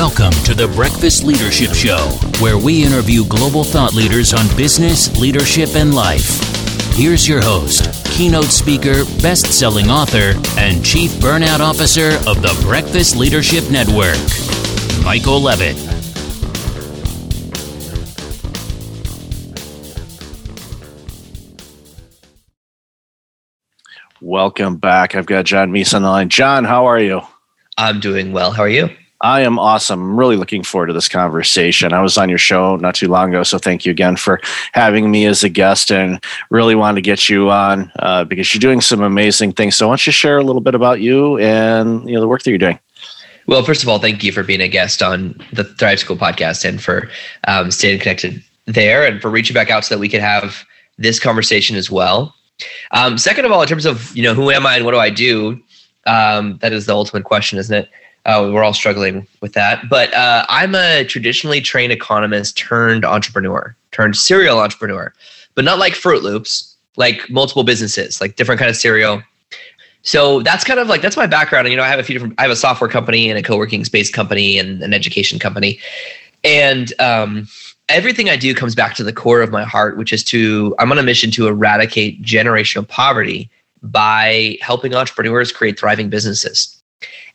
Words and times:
Welcome 0.00 0.32
to 0.44 0.54
the 0.54 0.66
Breakfast 0.66 1.24
Leadership 1.24 1.74
Show, 1.74 1.98
where 2.40 2.56
we 2.56 2.82
interview 2.82 3.22
global 3.26 3.62
thought 3.62 3.92
leaders 3.92 4.32
on 4.32 4.46
business, 4.56 5.14
leadership, 5.20 5.74
and 5.74 5.94
life. 5.94 6.40
Here's 6.94 7.28
your 7.28 7.42
host, 7.42 7.84
keynote 8.06 8.46
speaker, 8.46 9.04
best 9.20 9.52
selling 9.52 9.90
author, 9.90 10.40
and 10.58 10.82
chief 10.82 11.10
burnout 11.20 11.60
officer 11.60 12.12
of 12.26 12.40
the 12.40 12.58
Breakfast 12.62 13.14
Leadership 13.14 13.70
Network, 13.70 14.16
Michael 15.04 15.38
Levitt. 15.38 15.76
Welcome 24.22 24.78
back. 24.78 25.14
I've 25.14 25.26
got 25.26 25.44
John 25.44 25.70
Meese 25.70 25.94
on 25.94 26.00
the 26.00 26.08
line. 26.08 26.30
John, 26.30 26.64
how 26.64 26.86
are 26.86 26.98
you? 26.98 27.20
I'm 27.76 28.00
doing 28.00 28.32
well. 28.32 28.52
How 28.52 28.62
are 28.62 28.68
you? 28.70 28.88
I 29.22 29.42
am 29.42 29.58
awesome. 29.58 30.00
I'm 30.00 30.18
really 30.18 30.36
looking 30.36 30.62
forward 30.62 30.86
to 30.86 30.92
this 30.94 31.08
conversation. 31.08 31.92
I 31.92 32.00
was 32.00 32.16
on 32.16 32.30
your 32.30 32.38
show 32.38 32.76
not 32.76 32.94
too 32.94 33.08
long 33.08 33.30
ago, 33.30 33.42
so 33.42 33.58
thank 33.58 33.84
you 33.84 33.92
again 33.92 34.16
for 34.16 34.40
having 34.72 35.10
me 35.10 35.26
as 35.26 35.44
a 35.44 35.50
guest 35.50 35.92
and 35.92 36.22
really 36.48 36.74
wanted 36.74 36.96
to 36.96 37.02
get 37.02 37.28
you 37.28 37.50
on 37.50 37.92
uh, 37.98 38.24
because 38.24 38.54
you're 38.54 38.60
doing 38.60 38.80
some 38.80 39.02
amazing 39.02 39.52
things. 39.52 39.76
So 39.76 39.88
why 39.88 39.92
don't 39.92 40.06
you 40.06 40.12
share 40.12 40.38
a 40.38 40.42
little 40.42 40.62
bit 40.62 40.74
about 40.74 41.00
you 41.00 41.38
and 41.38 42.08
you 42.08 42.14
know 42.14 42.20
the 42.20 42.28
work 42.28 42.42
that 42.42 42.50
you're 42.50 42.58
doing? 42.58 42.78
Well, 43.46 43.62
first 43.62 43.82
of 43.82 43.88
all, 43.88 43.98
thank 43.98 44.24
you 44.24 44.32
for 44.32 44.42
being 44.42 44.60
a 44.60 44.68
guest 44.68 45.02
on 45.02 45.38
the 45.52 45.64
Thrive 45.64 45.98
School 45.98 46.16
podcast 46.16 46.64
and 46.64 46.82
for 46.82 47.10
um, 47.46 47.70
staying 47.70 47.98
connected 47.98 48.42
there 48.66 49.04
and 49.04 49.20
for 49.20 49.30
reaching 49.30 49.54
back 49.54 49.70
out 49.70 49.84
so 49.84 49.94
that 49.94 49.98
we 49.98 50.08
could 50.08 50.20
have 50.20 50.64
this 50.96 51.18
conversation 51.18 51.76
as 51.76 51.90
well. 51.90 52.34
Um, 52.92 53.18
second 53.18 53.44
of 53.44 53.52
all, 53.52 53.60
in 53.60 53.68
terms 53.68 53.84
of 53.84 54.16
you 54.16 54.22
know 54.22 54.32
who 54.32 54.50
am 54.50 54.66
I 54.66 54.76
and 54.76 54.86
what 54.86 54.92
do 54.92 54.98
I 54.98 55.10
do, 55.10 55.60
um, 56.06 56.58
that 56.62 56.72
is 56.72 56.86
the 56.86 56.94
ultimate 56.94 57.24
question, 57.24 57.58
isn't 57.58 57.74
it? 57.74 57.90
Uh, 58.26 58.50
we're 58.52 58.62
all 58.62 58.74
struggling 58.74 59.26
with 59.40 59.54
that. 59.54 59.88
But 59.88 60.12
uh, 60.14 60.44
I'm 60.48 60.74
a 60.74 61.04
traditionally 61.04 61.60
trained 61.60 61.92
economist 61.92 62.58
turned 62.58 63.04
entrepreneur, 63.04 63.74
turned 63.92 64.16
serial 64.16 64.60
entrepreneur, 64.60 65.12
but 65.54 65.64
not 65.64 65.78
like 65.78 65.94
Fruit 65.94 66.22
Loops, 66.22 66.76
like 66.96 67.28
multiple 67.30 67.64
businesses, 67.64 68.20
like 68.20 68.36
different 68.36 68.58
kind 68.58 68.68
of 68.68 68.76
cereal. 68.76 69.22
So 70.02 70.40
that's 70.40 70.64
kind 70.64 70.80
of 70.80 70.88
like 70.88 71.02
that's 71.02 71.16
my 71.16 71.26
background. 71.26 71.66
And 71.66 71.72
you 71.72 71.76
know, 71.76 71.82
I 71.82 71.88
have 71.88 71.98
a 71.98 72.02
few 72.02 72.14
different. 72.14 72.34
I 72.38 72.42
have 72.42 72.50
a 72.50 72.56
software 72.56 72.88
company 72.88 73.28
and 73.28 73.38
a 73.38 73.42
co-working 73.42 73.84
space 73.84 74.10
company 74.10 74.58
and 74.58 74.82
an 74.82 74.94
education 74.94 75.38
company, 75.38 75.78
and 76.42 76.92
um, 77.00 77.48
everything 77.88 78.30
I 78.30 78.36
do 78.36 78.54
comes 78.54 78.74
back 78.74 78.94
to 78.94 79.04
the 79.04 79.12
core 79.12 79.42
of 79.42 79.50
my 79.50 79.64
heart, 79.64 79.98
which 79.98 80.12
is 80.12 80.24
to 80.24 80.74
I'm 80.78 80.90
on 80.90 80.98
a 80.98 81.02
mission 81.02 81.30
to 81.32 81.48
eradicate 81.48 82.22
generational 82.22 82.88
poverty 82.88 83.50
by 83.82 84.56
helping 84.62 84.94
entrepreneurs 84.94 85.52
create 85.52 85.78
thriving 85.78 86.08
businesses. 86.08 86.79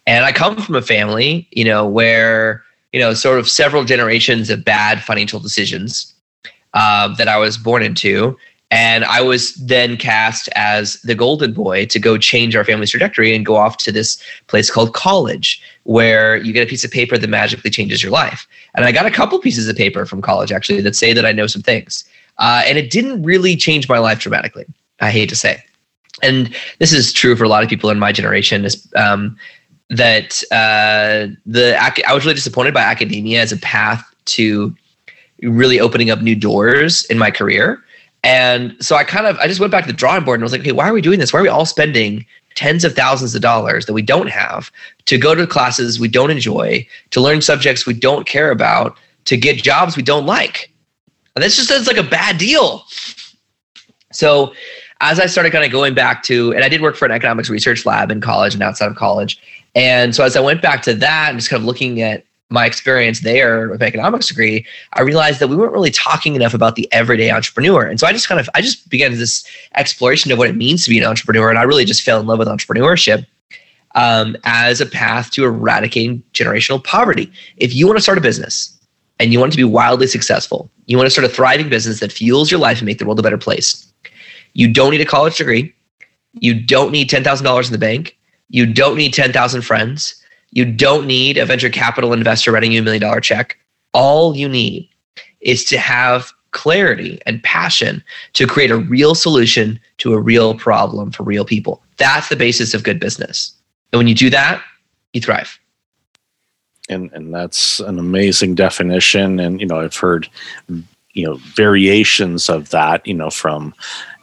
And 0.07 0.25
I 0.25 0.31
come 0.31 0.57
from 0.57 0.75
a 0.75 0.81
family, 0.81 1.47
you 1.51 1.65
know, 1.65 1.87
where, 1.87 2.63
you 2.93 2.99
know, 2.99 3.13
sort 3.13 3.39
of 3.39 3.49
several 3.49 3.83
generations 3.83 4.49
of 4.49 4.63
bad 4.63 5.01
financial 5.01 5.39
decisions 5.39 6.13
uh, 6.73 7.13
that 7.15 7.27
I 7.27 7.37
was 7.37 7.57
born 7.57 7.81
into. 7.81 8.37
And 8.71 9.05
I 9.05 9.21
was 9.21 9.53
then 9.55 9.95
cast 9.95 10.49
as 10.55 11.01
the 11.03 11.15
golden 11.15 11.53
boy 11.53 11.85
to 11.85 11.99
go 11.99 12.17
change 12.17 12.55
our 12.55 12.63
family's 12.63 12.89
trajectory 12.89 13.35
and 13.35 13.45
go 13.45 13.55
off 13.55 13.77
to 13.77 13.91
this 13.91 14.21
place 14.47 14.71
called 14.71 14.93
college, 14.93 15.61
where 15.83 16.37
you 16.37 16.51
get 16.51 16.67
a 16.67 16.69
piece 16.69 16.83
of 16.83 16.91
paper 16.91 17.17
that 17.17 17.29
magically 17.29 17.69
changes 17.69 18.01
your 18.01 18.11
life. 18.11 18.47
And 18.73 18.83
I 18.83 18.91
got 18.91 19.05
a 19.05 19.11
couple 19.11 19.39
pieces 19.39 19.67
of 19.67 19.75
paper 19.75 20.05
from 20.05 20.21
college 20.21 20.51
actually 20.51 20.81
that 20.81 20.95
say 20.95 21.13
that 21.13 21.25
I 21.25 21.31
know 21.31 21.47
some 21.47 21.61
things. 21.61 22.03
Uh, 22.37 22.63
and 22.65 22.77
it 22.77 22.89
didn't 22.89 23.23
really 23.23 23.55
change 23.55 23.87
my 23.87 23.99
life 23.99 24.19
dramatically, 24.19 24.65
I 24.99 25.11
hate 25.11 25.29
to 25.29 25.35
say. 25.35 25.63
And 26.23 26.53
this 26.79 26.91
is 26.91 27.13
true 27.13 27.35
for 27.35 27.43
a 27.43 27.49
lot 27.49 27.63
of 27.63 27.69
people 27.69 27.89
in 27.89 27.99
my 27.99 28.11
generation. 28.11 28.67
Um, 28.95 29.37
that 29.89 30.41
uh, 30.51 31.33
the 31.45 31.77
I 32.07 32.13
was 32.13 32.25
really 32.25 32.35
disappointed 32.35 32.73
by 32.73 32.81
academia 32.81 33.41
as 33.41 33.51
a 33.51 33.57
path 33.57 34.03
to 34.25 34.75
really 35.41 35.79
opening 35.79 36.09
up 36.09 36.21
new 36.21 36.35
doors 36.35 37.05
in 37.05 37.17
my 37.17 37.31
career. 37.31 37.83
And 38.23 38.75
so 38.79 38.95
I 38.95 39.03
kind 39.03 39.27
of 39.27 39.37
I 39.37 39.47
just 39.47 39.59
went 39.59 39.71
back 39.71 39.83
to 39.83 39.91
the 39.91 39.97
drawing 39.97 40.23
board 40.23 40.39
and 40.39 40.43
was 40.43 40.51
like, 40.51 40.61
okay, 40.61 40.71
why 40.71 40.89
are 40.89 40.93
we 40.93 41.01
doing 41.01 41.19
this? 41.19 41.31
Why 41.31 41.39
are 41.39 41.43
we 41.43 41.49
all 41.49 41.65
spending 41.65 42.25
tens 42.55 42.83
of 42.83 42.95
thousands 42.95 43.35
of 43.35 43.41
dollars 43.41 43.85
that 43.85 43.93
we 43.93 44.01
don't 44.01 44.29
have 44.29 44.71
to 45.05 45.17
go 45.17 45.35
to 45.35 45.45
classes 45.45 45.99
we 45.99 46.07
don't 46.07 46.31
enjoy, 46.31 46.87
to 47.11 47.21
learn 47.21 47.41
subjects 47.41 47.85
we 47.85 47.93
don't 47.93 48.25
care 48.25 48.49
about, 48.49 48.97
to 49.25 49.37
get 49.37 49.61
jobs 49.61 49.95
we 49.95 50.03
don't 50.03 50.25
like? 50.25 50.71
And 51.35 51.43
that's 51.43 51.55
just 51.55 51.69
that's 51.69 51.87
like 51.87 51.97
a 51.97 52.03
bad 52.03 52.37
deal. 52.37 52.83
So 54.11 54.53
as 55.01 55.19
I 55.19 55.25
started 55.25 55.51
kind 55.51 55.65
of 55.65 55.71
going 55.71 55.93
back 55.93 56.23
to, 56.23 56.53
and 56.53 56.63
I 56.63 56.69
did 56.69 56.81
work 56.81 56.95
for 56.95 57.05
an 57.05 57.11
economics 57.11 57.49
research 57.49 57.85
lab 57.85 58.11
in 58.11 58.21
college 58.21 58.53
and 58.53 58.63
outside 58.63 58.89
of 58.89 58.95
college. 58.95 59.39
And 59.75 60.15
so 60.15 60.23
as 60.23 60.35
I 60.35 60.39
went 60.39 60.61
back 60.61 60.81
to 60.83 60.93
that 60.93 61.29
and 61.29 61.37
just 61.37 61.49
kind 61.49 61.61
of 61.61 61.65
looking 61.67 62.01
at 62.01 62.25
my 62.49 62.65
experience 62.65 63.21
there 63.21 63.69
with 63.69 63.81
economics 63.81 64.27
degree, 64.27 64.65
I 64.93 65.01
realized 65.01 65.39
that 65.39 65.47
we 65.47 65.55
weren't 65.55 65.73
really 65.73 65.91
talking 65.91 66.35
enough 66.35 66.53
about 66.53 66.75
the 66.75 66.91
everyday 66.91 67.31
entrepreneur. 67.31 67.85
And 67.85 67.99
so 67.99 68.07
I 68.07 68.13
just 68.13 68.27
kind 68.27 68.39
of 68.39 68.49
I 68.55 68.61
just 68.61 68.89
began 68.89 69.11
this 69.11 69.45
exploration 69.75 70.31
of 70.31 70.37
what 70.37 70.49
it 70.49 70.55
means 70.55 70.83
to 70.85 70.89
be 70.89 70.97
an 70.97 71.05
entrepreneur. 71.05 71.49
And 71.49 71.59
I 71.59 71.63
really 71.63 71.85
just 71.85 72.03
fell 72.03 72.19
in 72.19 72.27
love 72.27 72.39
with 72.39 72.47
entrepreneurship 72.47 73.25
um, 73.95 74.37
as 74.43 74.79
a 74.79 74.85
path 74.85 75.31
to 75.31 75.43
eradicating 75.43 76.23
generational 76.33 76.83
poverty. 76.83 77.31
If 77.57 77.73
you 77.73 77.87
want 77.87 77.97
to 77.97 78.03
start 78.03 78.17
a 78.17 78.21
business 78.21 78.71
and 79.19 79.33
you 79.33 79.39
want 79.39 79.53
to 79.53 79.57
be 79.57 79.63
wildly 79.63 80.07
successful, 80.07 80.69
you 80.85 80.97
want 80.97 81.07
to 81.07 81.11
start 81.11 81.25
a 81.25 81.29
thriving 81.29 81.69
business 81.69 81.99
that 82.01 82.11
fuels 82.11 82.51
your 82.51 82.59
life 82.59 82.77
and 82.77 82.85
make 82.85 82.99
the 82.99 83.05
world 83.05 83.19
a 83.19 83.23
better 83.23 83.37
place. 83.37 83.91
You 84.53 84.71
don't 84.71 84.91
need 84.91 85.01
a 85.01 85.05
college 85.05 85.37
degree. 85.37 85.73
You 86.33 86.53
don't 86.53 86.91
need 86.91 87.09
$10,000 87.09 87.65
in 87.65 87.71
the 87.71 87.77
bank. 87.77 88.17
You 88.49 88.65
don't 88.65 88.97
need 88.97 89.13
10,000 89.13 89.61
friends. 89.61 90.21
You 90.51 90.65
don't 90.65 91.07
need 91.07 91.37
a 91.37 91.45
venture 91.45 91.69
capital 91.69 92.13
investor 92.13 92.51
writing 92.51 92.71
you 92.71 92.81
a 92.81 92.83
million 92.83 93.01
dollar 93.01 93.19
check. 93.19 93.57
All 93.93 94.35
you 94.35 94.47
need 94.47 94.89
is 95.41 95.63
to 95.65 95.77
have 95.77 96.31
clarity 96.51 97.21
and 97.25 97.43
passion 97.43 98.01
to 98.33 98.47
create 98.47 98.71
a 98.71 98.77
real 98.77 99.13
solution 99.13 99.79
to 99.97 100.13
a 100.13 100.19
real 100.19 100.55
problem 100.55 101.11
for 101.11 101.23
real 101.23 101.43
people. 101.43 101.83
That's 101.97 102.29
the 102.29 102.35
basis 102.35 102.73
of 102.73 102.83
good 102.83 102.99
business. 102.99 103.53
And 103.91 103.99
when 103.99 104.07
you 104.07 104.15
do 104.15 104.29
that, 104.29 104.63
you 105.13 105.21
thrive. 105.21 105.59
And 106.87 107.11
and 107.13 107.33
that's 107.33 107.79
an 107.79 107.99
amazing 107.99 108.55
definition. 108.55 109.39
And 109.39 109.59
you 109.59 109.67
know, 109.67 109.79
I've 109.79 109.95
heard 109.95 110.29
you 111.15 111.25
know 111.25 111.35
variations 111.55 112.49
of 112.49 112.69
that. 112.69 113.05
You 113.07 113.15
know, 113.15 113.31
from 113.31 113.73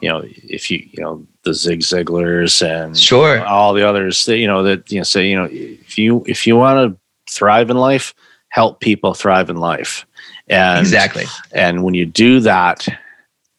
you 0.01 0.07
know 0.07 0.23
if 0.25 0.71
you 0.71 0.87
you 0.91 1.03
know 1.03 1.25
the 1.43 1.53
Zig 1.53 1.81
Ziglars 1.81 2.65
and 2.65 2.97
sure 2.97 3.45
all 3.45 3.73
the 3.73 3.87
others 3.87 4.25
that 4.25 4.37
you 4.37 4.47
know 4.47 4.63
that 4.63 4.89
you 4.89 4.99
know 4.99 5.03
say 5.03 5.27
you 5.27 5.35
know 5.35 5.49
if 5.51 5.97
you 5.97 6.23
if 6.25 6.47
you 6.47 6.55
want 6.55 6.93
to 6.93 6.99
thrive 7.29 7.69
in 7.69 7.77
life, 7.77 8.13
help 8.49 8.79
people 8.79 9.13
thrive 9.13 9.49
in 9.49 9.57
life. 9.57 10.05
And 10.47 10.79
exactly. 10.79 11.25
And 11.51 11.83
when 11.83 11.93
you 11.93 12.05
do 12.05 12.39
that, 12.41 12.87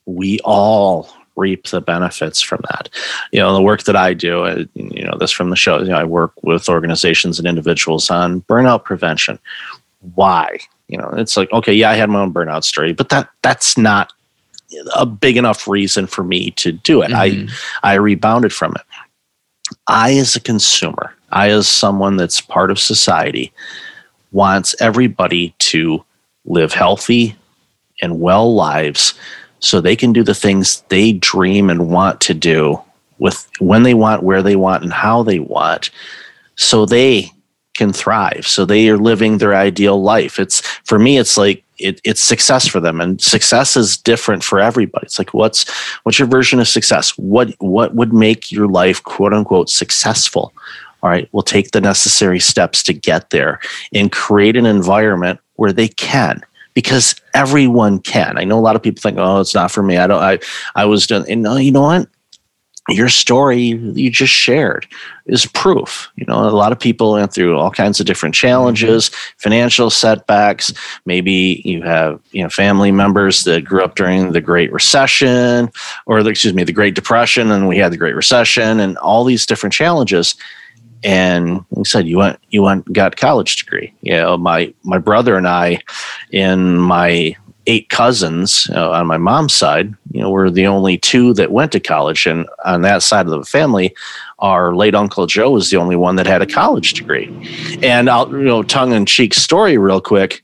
we 0.06 0.38
all 0.44 1.08
reap 1.36 1.66
the 1.66 1.80
benefits 1.80 2.40
from 2.40 2.60
that. 2.70 2.88
You 3.32 3.40
know, 3.40 3.54
the 3.54 3.62
work 3.62 3.84
that 3.84 3.96
I 3.96 4.14
do, 4.14 4.44
uh, 4.44 4.64
you 4.74 5.04
know, 5.04 5.16
this 5.18 5.32
from 5.32 5.50
the 5.50 5.56
show, 5.56 5.80
you 5.80 5.88
know, 5.88 5.96
I 5.96 6.04
work 6.04 6.32
with 6.42 6.68
organizations 6.68 7.38
and 7.38 7.48
individuals 7.48 8.10
on 8.10 8.42
burnout 8.42 8.84
prevention. 8.84 9.38
Why? 10.14 10.58
You 10.88 10.98
know, 10.98 11.10
it's 11.16 11.36
like, 11.36 11.50
okay, 11.52 11.72
yeah, 11.72 11.90
I 11.90 11.94
had 11.94 12.10
my 12.10 12.20
own 12.20 12.32
burnout 12.32 12.64
story, 12.64 12.92
but 12.92 13.08
that 13.08 13.28
that's 13.42 13.78
not 13.78 14.12
a 14.94 15.06
big 15.06 15.36
enough 15.36 15.68
reason 15.68 16.06
for 16.06 16.24
me 16.24 16.50
to 16.52 16.72
do 16.72 17.02
it. 17.02 17.10
Mm-hmm. 17.10 17.48
I 17.82 17.92
I 17.92 17.94
rebounded 17.94 18.52
from 18.52 18.74
it. 18.76 18.82
I 19.86 20.14
as 20.14 20.36
a 20.36 20.40
consumer, 20.40 21.14
I 21.32 21.50
as 21.50 21.68
someone 21.68 22.16
that's 22.16 22.40
part 22.40 22.70
of 22.70 22.78
society 22.78 23.52
wants 24.32 24.74
everybody 24.80 25.54
to 25.58 26.04
live 26.44 26.72
healthy 26.72 27.36
and 28.02 28.20
well 28.20 28.54
lives 28.54 29.14
so 29.60 29.80
they 29.80 29.96
can 29.96 30.12
do 30.12 30.22
the 30.22 30.34
things 30.34 30.82
they 30.88 31.12
dream 31.12 31.70
and 31.70 31.88
want 31.88 32.20
to 32.20 32.34
do 32.34 32.80
with 33.18 33.48
when 33.60 33.84
they 33.84 33.94
want, 33.94 34.22
where 34.22 34.42
they 34.42 34.56
want 34.56 34.82
and 34.82 34.92
how 34.92 35.22
they 35.22 35.38
want 35.38 35.90
so 36.56 36.86
they 36.86 37.30
can 37.74 37.92
thrive. 37.92 38.46
So 38.46 38.64
they 38.64 38.88
are 38.88 38.96
living 38.96 39.38
their 39.38 39.54
ideal 39.54 40.00
life. 40.02 40.38
It's 40.38 40.60
for 40.84 40.98
me 40.98 41.18
it's 41.18 41.36
like 41.36 41.62
it, 41.78 42.00
it's 42.04 42.22
success 42.22 42.66
for 42.66 42.80
them. 42.80 43.00
And 43.00 43.20
success 43.20 43.76
is 43.76 43.96
different 43.96 44.44
for 44.44 44.60
everybody. 44.60 45.04
It's 45.06 45.18
like 45.18 45.34
what's 45.34 45.68
what's 46.04 46.18
your 46.18 46.28
version 46.28 46.60
of 46.60 46.68
success? 46.68 47.10
What 47.18 47.54
what 47.58 47.94
would 47.94 48.12
make 48.12 48.50
your 48.52 48.68
life 48.68 49.02
quote 49.02 49.34
unquote 49.34 49.70
successful? 49.70 50.52
All 51.02 51.10
right 51.10 51.28
we'll 51.32 51.42
take 51.42 51.72
the 51.72 51.80
necessary 51.80 52.40
steps 52.40 52.82
to 52.84 52.94
get 52.94 53.30
there 53.30 53.60
and 53.92 54.10
create 54.10 54.56
an 54.56 54.66
environment 54.66 55.40
where 55.56 55.72
they 55.72 55.88
can 55.88 56.40
because 56.72 57.14
everyone 57.34 58.00
can. 58.00 58.38
I 58.38 58.44
know 58.44 58.58
a 58.58 58.60
lot 58.60 58.76
of 58.76 58.82
people 58.82 59.00
think 59.00 59.18
oh 59.18 59.40
it's 59.40 59.54
not 59.54 59.70
for 59.70 59.82
me. 59.82 59.96
I 59.98 60.06
don't 60.06 60.22
i 60.22 60.38
i 60.74 60.84
was 60.84 61.06
done 61.06 61.24
and 61.28 61.42
no 61.42 61.56
you 61.56 61.72
know 61.72 61.82
what 61.82 62.08
your 62.90 63.08
story 63.08 63.60
you 63.94 64.10
just 64.10 64.32
shared 64.32 64.86
is 65.26 65.46
proof. 65.46 66.10
You 66.16 66.26
know, 66.26 66.46
a 66.46 66.50
lot 66.50 66.70
of 66.70 66.78
people 66.78 67.12
went 67.12 67.32
through 67.32 67.56
all 67.56 67.70
kinds 67.70 67.98
of 67.98 68.04
different 68.04 68.34
challenges, 68.34 69.08
financial 69.38 69.88
setbacks. 69.88 70.72
Maybe 71.06 71.62
you 71.64 71.82
have, 71.82 72.20
you 72.32 72.42
know, 72.42 72.50
family 72.50 72.92
members 72.92 73.44
that 73.44 73.64
grew 73.64 73.82
up 73.82 73.94
during 73.94 74.32
the 74.32 74.40
Great 74.42 74.70
Recession 74.70 75.70
or 76.04 76.22
the, 76.22 76.28
excuse 76.30 76.52
me, 76.52 76.62
the 76.62 76.72
Great 76.72 76.94
Depression 76.94 77.50
and 77.50 77.68
we 77.68 77.78
had 77.78 77.90
the 77.90 77.96
Great 77.96 78.16
Recession 78.16 78.80
and 78.80 78.98
all 78.98 79.24
these 79.24 79.46
different 79.46 79.72
challenges. 79.72 80.34
and 81.04 81.64
he 81.76 81.84
said, 81.84 82.08
"You 82.08 82.18
went, 82.18 82.40
you 82.48 82.62
went, 82.62 82.90
got 82.92 83.16
college 83.16 83.56
degree." 83.56 83.92
You 84.00 84.14
know, 84.14 84.36
my 84.38 84.72
my 84.82 84.98
brother 84.98 85.36
and 85.36 85.46
I, 85.46 85.80
in 86.32 86.78
my 86.78 87.36
eight 87.66 87.88
cousins 87.88 88.68
uh, 88.72 88.90
on 88.90 89.06
my 89.06 89.16
mom's 89.16 89.54
side, 89.54 89.94
you 90.10 90.20
know, 90.20 90.30
we're 90.30 90.50
the 90.50 90.66
only 90.66 90.98
two 90.98 91.32
that 91.34 91.52
went 91.52 91.72
to 91.72 91.80
college, 91.80 92.26
and 92.26 92.46
on 92.64 92.82
that 92.82 93.02
side 93.02 93.26
of 93.26 93.32
the 93.32 93.44
family, 93.44 93.94
our 94.38 94.74
late 94.74 94.94
uncle 94.94 95.26
Joe 95.26 95.50
was 95.50 95.70
the 95.70 95.76
only 95.76 95.96
one 95.96 96.16
that 96.16 96.26
had 96.26 96.42
a 96.42 96.46
college 96.46 96.94
degree. 96.94 97.28
And 97.82 98.10
I'll, 98.10 98.30
you 98.30 98.44
know, 98.44 98.62
tongue 98.62 98.92
in 98.92 99.06
cheek 99.06 99.34
story 99.34 99.78
real 99.78 100.00
quick. 100.00 100.42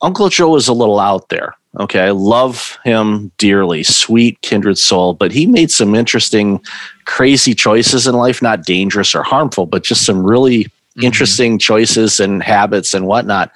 Uncle 0.00 0.28
Joe 0.28 0.50
was 0.50 0.68
a 0.68 0.72
little 0.72 1.00
out 1.00 1.28
there. 1.28 1.54
Okay, 1.78 2.00
I 2.00 2.10
love 2.10 2.78
him 2.84 3.30
dearly, 3.38 3.82
sweet, 3.82 4.40
kindred 4.40 4.78
soul, 4.78 5.14
but 5.14 5.30
he 5.30 5.46
made 5.46 5.70
some 5.70 5.94
interesting, 5.94 6.60
crazy 7.04 7.54
choices 7.54 8.06
in 8.06 8.14
life, 8.14 8.40
not 8.42 8.64
dangerous 8.64 9.14
or 9.14 9.22
harmful, 9.22 9.66
but 9.66 9.84
just 9.84 10.04
some 10.04 10.24
really 10.24 10.64
mm-hmm. 10.64 11.04
interesting 11.04 11.58
choices 11.58 12.20
and 12.20 12.42
habits 12.42 12.94
and 12.94 13.06
whatnot. 13.06 13.52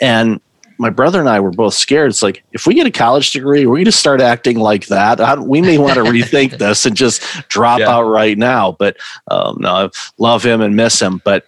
And 0.00 0.40
my 0.82 0.90
brother 0.90 1.20
and 1.20 1.28
I 1.28 1.38
were 1.38 1.52
both 1.52 1.74
scared. 1.74 2.10
It's 2.10 2.22
like, 2.22 2.42
if 2.52 2.66
we 2.66 2.74
get 2.74 2.88
a 2.88 2.90
college 2.90 3.30
degree, 3.30 3.66
we're 3.66 3.76
going 3.76 3.84
to 3.84 3.92
start 3.92 4.20
acting 4.20 4.58
like 4.58 4.86
that. 4.88 5.38
we 5.38 5.62
may 5.62 5.78
want 5.78 5.94
to 5.94 6.02
rethink 6.02 6.58
this 6.58 6.84
and 6.84 6.96
just 6.96 7.22
drop 7.48 7.78
yeah. 7.78 7.88
out 7.88 8.02
right 8.02 8.36
now. 8.36 8.72
But 8.72 8.96
um, 9.30 9.58
no, 9.60 9.72
I 9.72 9.90
love 10.18 10.44
him 10.44 10.60
and 10.60 10.74
miss 10.74 11.00
him. 11.00 11.22
But 11.24 11.46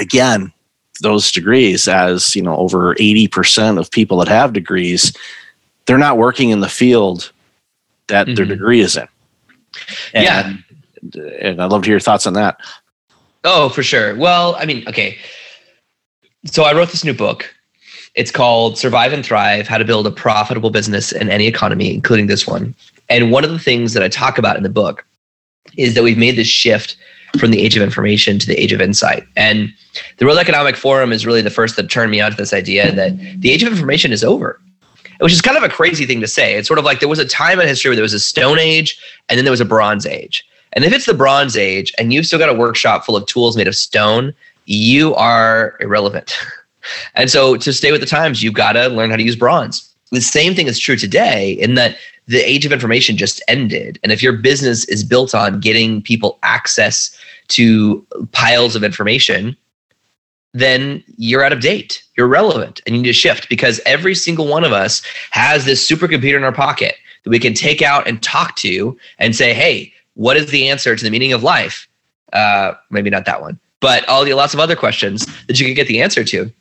again, 0.00 0.50
those 1.02 1.30
degrees 1.30 1.86
as 1.86 2.34
you 2.34 2.42
know 2.42 2.56
over 2.56 2.94
80% 2.94 3.78
of 3.78 3.90
people 3.90 4.18
that 4.18 4.28
have 4.28 4.52
degrees 4.52 5.16
they're 5.86 5.98
not 5.98 6.18
working 6.18 6.50
in 6.50 6.60
the 6.60 6.68
field 6.68 7.30
that 8.08 8.26
mm-hmm. 8.26 8.34
their 8.34 8.44
degree 8.44 8.80
is 8.80 8.96
in 8.96 9.06
and, 10.12 10.24
yeah 10.24 10.56
and 11.40 11.62
i'd 11.62 11.70
love 11.70 11.82
to 11.82 11.86
hear 11.86 11.94
your 11.94 12.00
thoughts 12.00 12.26
on 12.26 12.32
that 12.32 12.58
oh 13.44 13.68
for 13.68 13.84
sure 13.84 14.16
well 14.16 14.56
i 14.56 14.64
mean 14.64 14.82
okay 14.88 15.16
so 16.44 16.64
i 16.64 16.72
wrote 16.74 16.88
this 16.88 17.04
new 17.04 17.14
book 17.14 17.54
it's 18.18 18.30
called 18.30 18.76
survive 18.76 19.12
and 19.12 19.24
thrive 19.24 19.66
how 19.66 19.78
to 19.78 19.84
build 19.84 20.06
a 20.06 20.10
profitable 20.10 20.70
business 20.70 21.12
in 21.12 21.30
any 21.30 21.46
economy 21.46 21.94
including 21.94 22.26
this 22.26 22.46
one 22.46 22.74
and 23.08 23.30
one 23.30 23.44
of 23.44 23.50
the 23.50 23.58
things 23.58 23.94
that 23.94 24.02
i 24.02 24.08
talk 24.08 24.38
about 24.38 24.56
in 24.56 24.62
the 24.62 24.68
book 24.68 25.04
is 25.76 25.94
that 25.94 26.02
we've 26.02 26.18
made 26.18 26.36
this 26.36 26.48
shift 26.48 26.96
from 27.38 27.50
the 27.50 27.60
age 27.60 27.76
of 27.76 27.82
information 27.82 28.38
to 28.38 28.46
the 28.46 28.58
age 28.58 28.72
of 28.72 28.80
insight. 28.80 29.26
And 29.36 29.72
the 30.16 30.24
World 30.24 30.38
Economic 30.38 30.76
Forum 30.76 31.12
is 31.12 31.26
really 31.26 31.42
the 31.42 31.50
first 31.50 31.76
that 31.76 31.90
turned 31.90 32.10
me 32.10 32.20
on 32.20 32.30
to 32.30 32.36
this 32.36 32.52
idea 32.52 32.92
that 32.92 33.18
the 33.40 33.50
age 33.50 33.62
of 33.62 33.70
information 33.70 34.12
is 34.12 34.24
over. 34.24 34.60
Which 35.20 35.32
is 35.32 35.42
kind 35.42 35.56
of 35.56 35.64
a 35.64 35.68
crazy 35.68 36.06
thing 36.06 36.20
to 36.20 36.28
say. 36.28 36.54
It's 36.54 36.68
sort 36.68 36.78
of 36.78 36.84
like 36.84 37.00
there 37.00 37.08
was 37.08 37.18
a 37.18 37.26
time 37.26 37.58
in 37.58 37.66
history 37.66 37.88
where 37.88 37.96
there 37.96 38.04
was 38.04 38.14
a 38.14 38.20
Stone 38.20 38.60
Age 38.60 39.00
and 39.28 39.36
then 39.36 39.44
there 39.44 39.50
was 39.50 39.60
a 39.60 39.64
Bronze 39.64 40.06
Age. 40.06 40.46
And 40.74 40.84
if 40.84 40.92
it's 40.92 41.06
the 41.06 41.14
Bronze 41.14 41.56
Age 41.56 41.92
and 41.98 42.12
you've 42.12 42.24
still 42.24 42.38
got 42.38 42.48
a 42.48 42.54
workshop 42.54 43.04
full 43.04 43.16
of 43.16 43.26
tools 43.26 43.56
made 43.56 43.66
of 43.66 43.74
stone, 43.74 44.32
you 44.66 45.16
are 45.16 45.76
irrelevant. 45.80 46.38
and 47.14 47.30
so 47.30 47.56
to 47.56 47.72
stay 47.72 47.92
with 47.92 48.00
the 48.00 48.06
times, 48.06 48.42
you've 48.42 48.54
got 48.54 48.72
to 48.72 48.88
learn 48.88 49.10
how 49.10 49.16
to 49.16 49.22
use 49.22 49.36
bronze. 49.36 49.94
The 50.10 50.20
same 50.20 50.54
thing 50.54 50.66
is 50.66 50.78
true 50.78 50.96
today 50.96 51.52
in 51.52 51.74
that 51.74 51.96
the 52.26 52.38
age 52.38 52.66
of 52.66 52.72
information 52.72 53.16
just 53.16 53.42
ended. 53.48 53.98
And 54.02 54.12
if 54.12 54.22
your 54.22 54.34
business 54.34 54.84
is 54.86 55.02
built 55.02 55.34
on 55.34 55.60
getting 55.60 56.02
people 56.02 56.38
access 56.42 57.16
to 57.48 58.06
piles 58.32 58.76
of 58.76 58.84
information, 58.84 59.56
then 60.52 61.02
you're 61.16 61.42
out 61.42 61.52
of 61.52 61.60
date. 61.60 62.02
You're 62.16 62.28
relevant 62.28 62.80
and 62.86 62.94
you 62.94 63.02
need 63.02 63.08
to 63.08 63.12
shift 63.14 63.48
because 63.48 63.80
every 63.86 64.14
single 64.14 64.46
one 64.46 64.64
of 64.64 64.72
us 64.72 65.02
has 65.30 65.64
this 65.64 65.86
supercomputer 65.88 66.36
in 66.36 66.44
our 66.44 66.52
pocket 66.52 66.96
that 67.24 67.30
we 67.30 67.38
can 67.38 67.54
take 67.54 67.82
out 67.82 68.06
and 68.06 68.22
talk 68.22 68.56
to 68.56 68.96
and 69.18 69.34
say, 69.34 69.54
hey, 69.54 69.92
what 70.14 70.36
is 70.36 70.50
the 70.50 70.68
answer 70.68 70.96
to 70.96 71.04
the 71.04 71.10
meaning 71.10 71.32
of 71.32 71.42
life? 71.42 71.88
Uh, 72.32 72.74
maybe 72.90 73.08
not 73.08 73.24
that 73.24 73.40
one, 73.40 73.58
but 73.80 74.06
all 74.08 74.24
the 74.24 74.34
lots 74.34 74.52
of 74.52 74.60
other 74.60 74.76
questions 74.76 75.26
that 75.46 75.58
you 75.58 75.66
can 75.66 75.74
get 75.74 75.86
the 75.86 76.02
answer 76.02 76.24
to 76.24 76.52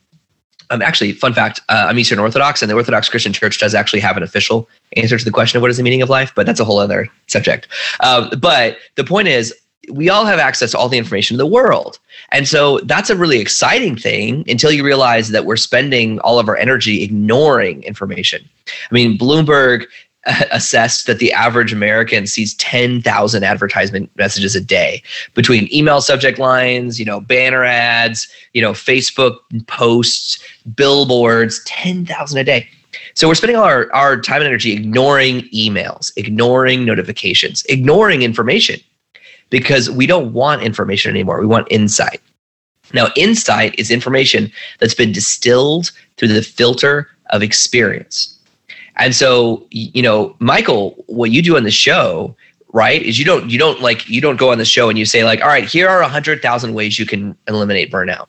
um, 0.69 0.81
actually, 0.81 1.13
fun 1.13 1.33
fact: 1.33 1.61
uh, 1.69 1.87
I'm 1.89 1.99
Eastern 1.99 2.19
Orthodox, 2.19 2.61
and 2.61 2.69
the 2.69 2.75
Orthodox 2.75 3.09
Christian 3.09 3.33
Church 3.33 3.59
does 3.59 3.73
actually 3.73 3.99
have 4.01 4.17
an 4.17 4.23
official 4.23 4.67
answer 4.95 5.17
to 5.17 5.25
the 5.25 5.31
question 5.31 5.57
of 5.57 5.61
what 5.61 5.71
is 5.71 5.77
the 5.77 5.83
meaning 5.83 6.01
of 6.01 6.09
life, 6.09 6.31
but 6.35 6.45
that's 6.45 6.59
a 6.59 6.65
whole 6.65 6.79
other 6.79 7.07
subject. 7.27 7.67
Um, 8.01 8.29
but 8.39 8.77
the 8.95 9.03
point 9.03 9.27
is, 9.27 9.53
we 9.91 10.09
all 10.09 10.25
have 10.25 10.39
access 10.39 10.71
to 10.71 10.77
all 10.77 10.89
the 10.89 10.97
information 10.97 11.35
in 11.35 11.37
the 11.37 11.45
world, 11.45 11.99
and 12.31 12.47
so 12.47 12.79
that's 12.79 13.09
a 13.09 13.15
really 13.15 13.39
exciting 13.39 13.95
thing 13.95 14.43
until 14.49 14.71
you 14.71 14.83
realize 14.83 15.29
that 15.29 15.45
we're 15.45 15.57
spending 15.57 16.19
all 16.19 16.39
of 16.39 16.49
our 16.49 16.57
energy 16.57 17.03
ignoring 17.03 17.83
information. 17.83 18.47
I 18.67 18.93
mean, 18.93 19.17
Bloomberg 19.17 19.85
assessed 20.51 21.07
that 21.07 21.19
the 21.19 21.31
average 21.31 21.71
American 21.71 22.27
sees 22.27 22.53
10,000 22.55 23.43
advertisement 23.43 24.09
messages 24.17 24.55
a 24.55 24.61
day 24.61 25.01
between 25.33 25.73
email 25.73 26.01
subject 26.01 26.37
lines, 26.39 26.99
you 26.99 27.05
know, 27.05 27.21
banner 27.21 27.63
ads, 27.63 28.27
you 28.53 28.61
know, 28.61 28.71
Facebook 28.71 29.37
posts, 29.67 30.39
billboards, 30.75 31.63
10,000 31.65 32.39
a 32.39 32.43
day. 32.43 32.69
So 33.13 33.27
we're 33.27 33.35
spending 33.35 33.55
all 33.55 33.63
our, 33.63 33.93
our 33.93 34.19
time 34.19 34.41
and 34.41 34.47
energy 34.47 34.73
ignoring 34.73 35.41
emails, 35.53 36.11
ignoring 36.17 36.85
notifications, 36.85 37.65
ignoring 37.65 38.21
information 38.21 38.79
because 39.49 39.89
we 39.89 40.05
don't 40.05 40.33
want 40.33 40.61
information 40.61 41.11
anymore. 41.11 41.39
We 41.39 41.47
want 41.47 41.67
insight. 41.71 42.21
Now, 42.93 43.07
insight 43.15 43.77
is 43.77 43.91
information 43.91 44.51
that's 44.79 44.93
been 44.93 45.11
distilled 45.11 45.91
through 46.17 46.29
the 46.29 46.41
filter 46.41 47.09
of 47.31 47.43
experience. 47.43 48.36
And 48.97 49.15
so, 49.15 49.65
you 49.71 50.01
know, 50.01 50.35
Michael, 50.39 51.03
what 51.07 51.31
you 51.31 51.41
do 51.41 51.55
on 51.55 51.63
the 51.63 51.71
show, 51.71 52.35
right, 52.73 53.01
is 53.01 53.19
you 53.19 53.25
don't 53.25 53.49
you 53.49 53.59
don't 53.59 53.81
like 53.81 54.09
you 54.09 54.21
don't 54.21 54.37
go 54.37 54.51
on 54.51 54.57
the 54.57 54.65
show 54.65 54.89
and 54.89 54.97
you 54.97 55.05
say 55.05 55.23
like, 55.23 55.41
all 55.41 55.47
right, 55.47 55.65
here 55.65 55.87
are 55.87 56.01
a 56.01 56.07
hundred 56.07 56.41
thousand 56.41 56.73
ways 56.73 56.97
you 56.97 57.05
can 57.05 57.37
eliminate 57.47 57.91
burnout. 57.91 58.27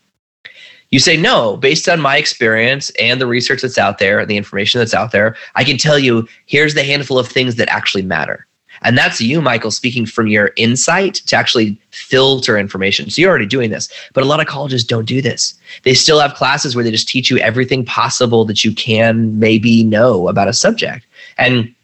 You 0.90 0.98
say 0.98 1.16
no, 1.16 1.56
based 1.56 1.88
on 1.88 2.00
my 2.00 2.16
experience 2.16 2.90
and 2.98 3.20
the 3.20 3.26
research 3.26 3.60
that's 3.60 3.76
out 3.76 3.98
there 3.98 4.20
and 4.20 4.28
the 4.28 4.38
information 4.38 4.78
that's 4.78 4.94
out 4.94 5.12
there, 5.12 5.36
I 5.54 5.64
can 5.64 5.76
tell 5.76 5.98
you 5.98 6.26
here's 6.46 6.74
the 6.74 6.82
handful 6.82 7.18
of 7.18 7.28
things 7.28 7.56
that 7.56 7.68
actually 7.68 8.02
matter. 8.02 8.47
And 8.82 8.96
that's 8.96 9.20
you, 9.20 9.40
Michael, 9.40 9.70
speaking 9.70 10.06
from 10.06 10.26
your 10.26 10.52
insight 10.56 11.14
to 11.14 11.36
actually 11.36 11.80
filter 11.90 12.58
information. 12.58 13.10
So 13.10 13.20
you're 13.20 13.30
already 13.30 13.46
doing 13.46 13.70
this. 13.70 13.88
But 14.14 14.24
a 14.24 14.26
lot 14.26 14.40
of 14.40 14.46
colleges 14.46 14.84
don't 14.84 15.06
do 15.06 15.20
this. 15.20 15.54
They 15.82 15.94
still 15.94 16.20
have 16.20 16.34
classes 16.34 16.74
where 16.74 16.84
they 16.84 16.90
just 16.90 17.08
teach 17.08 17.30
you 17.30 17.38
everything 17.38 17.84
possible 17.84 18.44
that 18.46 18.64
you 18.64 18.74
can 18.74 19.38
maybe 19.38 19.84
know 19.84 20.28
about 20.28 20.48
a 20.48 20.52
subject. 20.52 21.06
And 21.36 21.74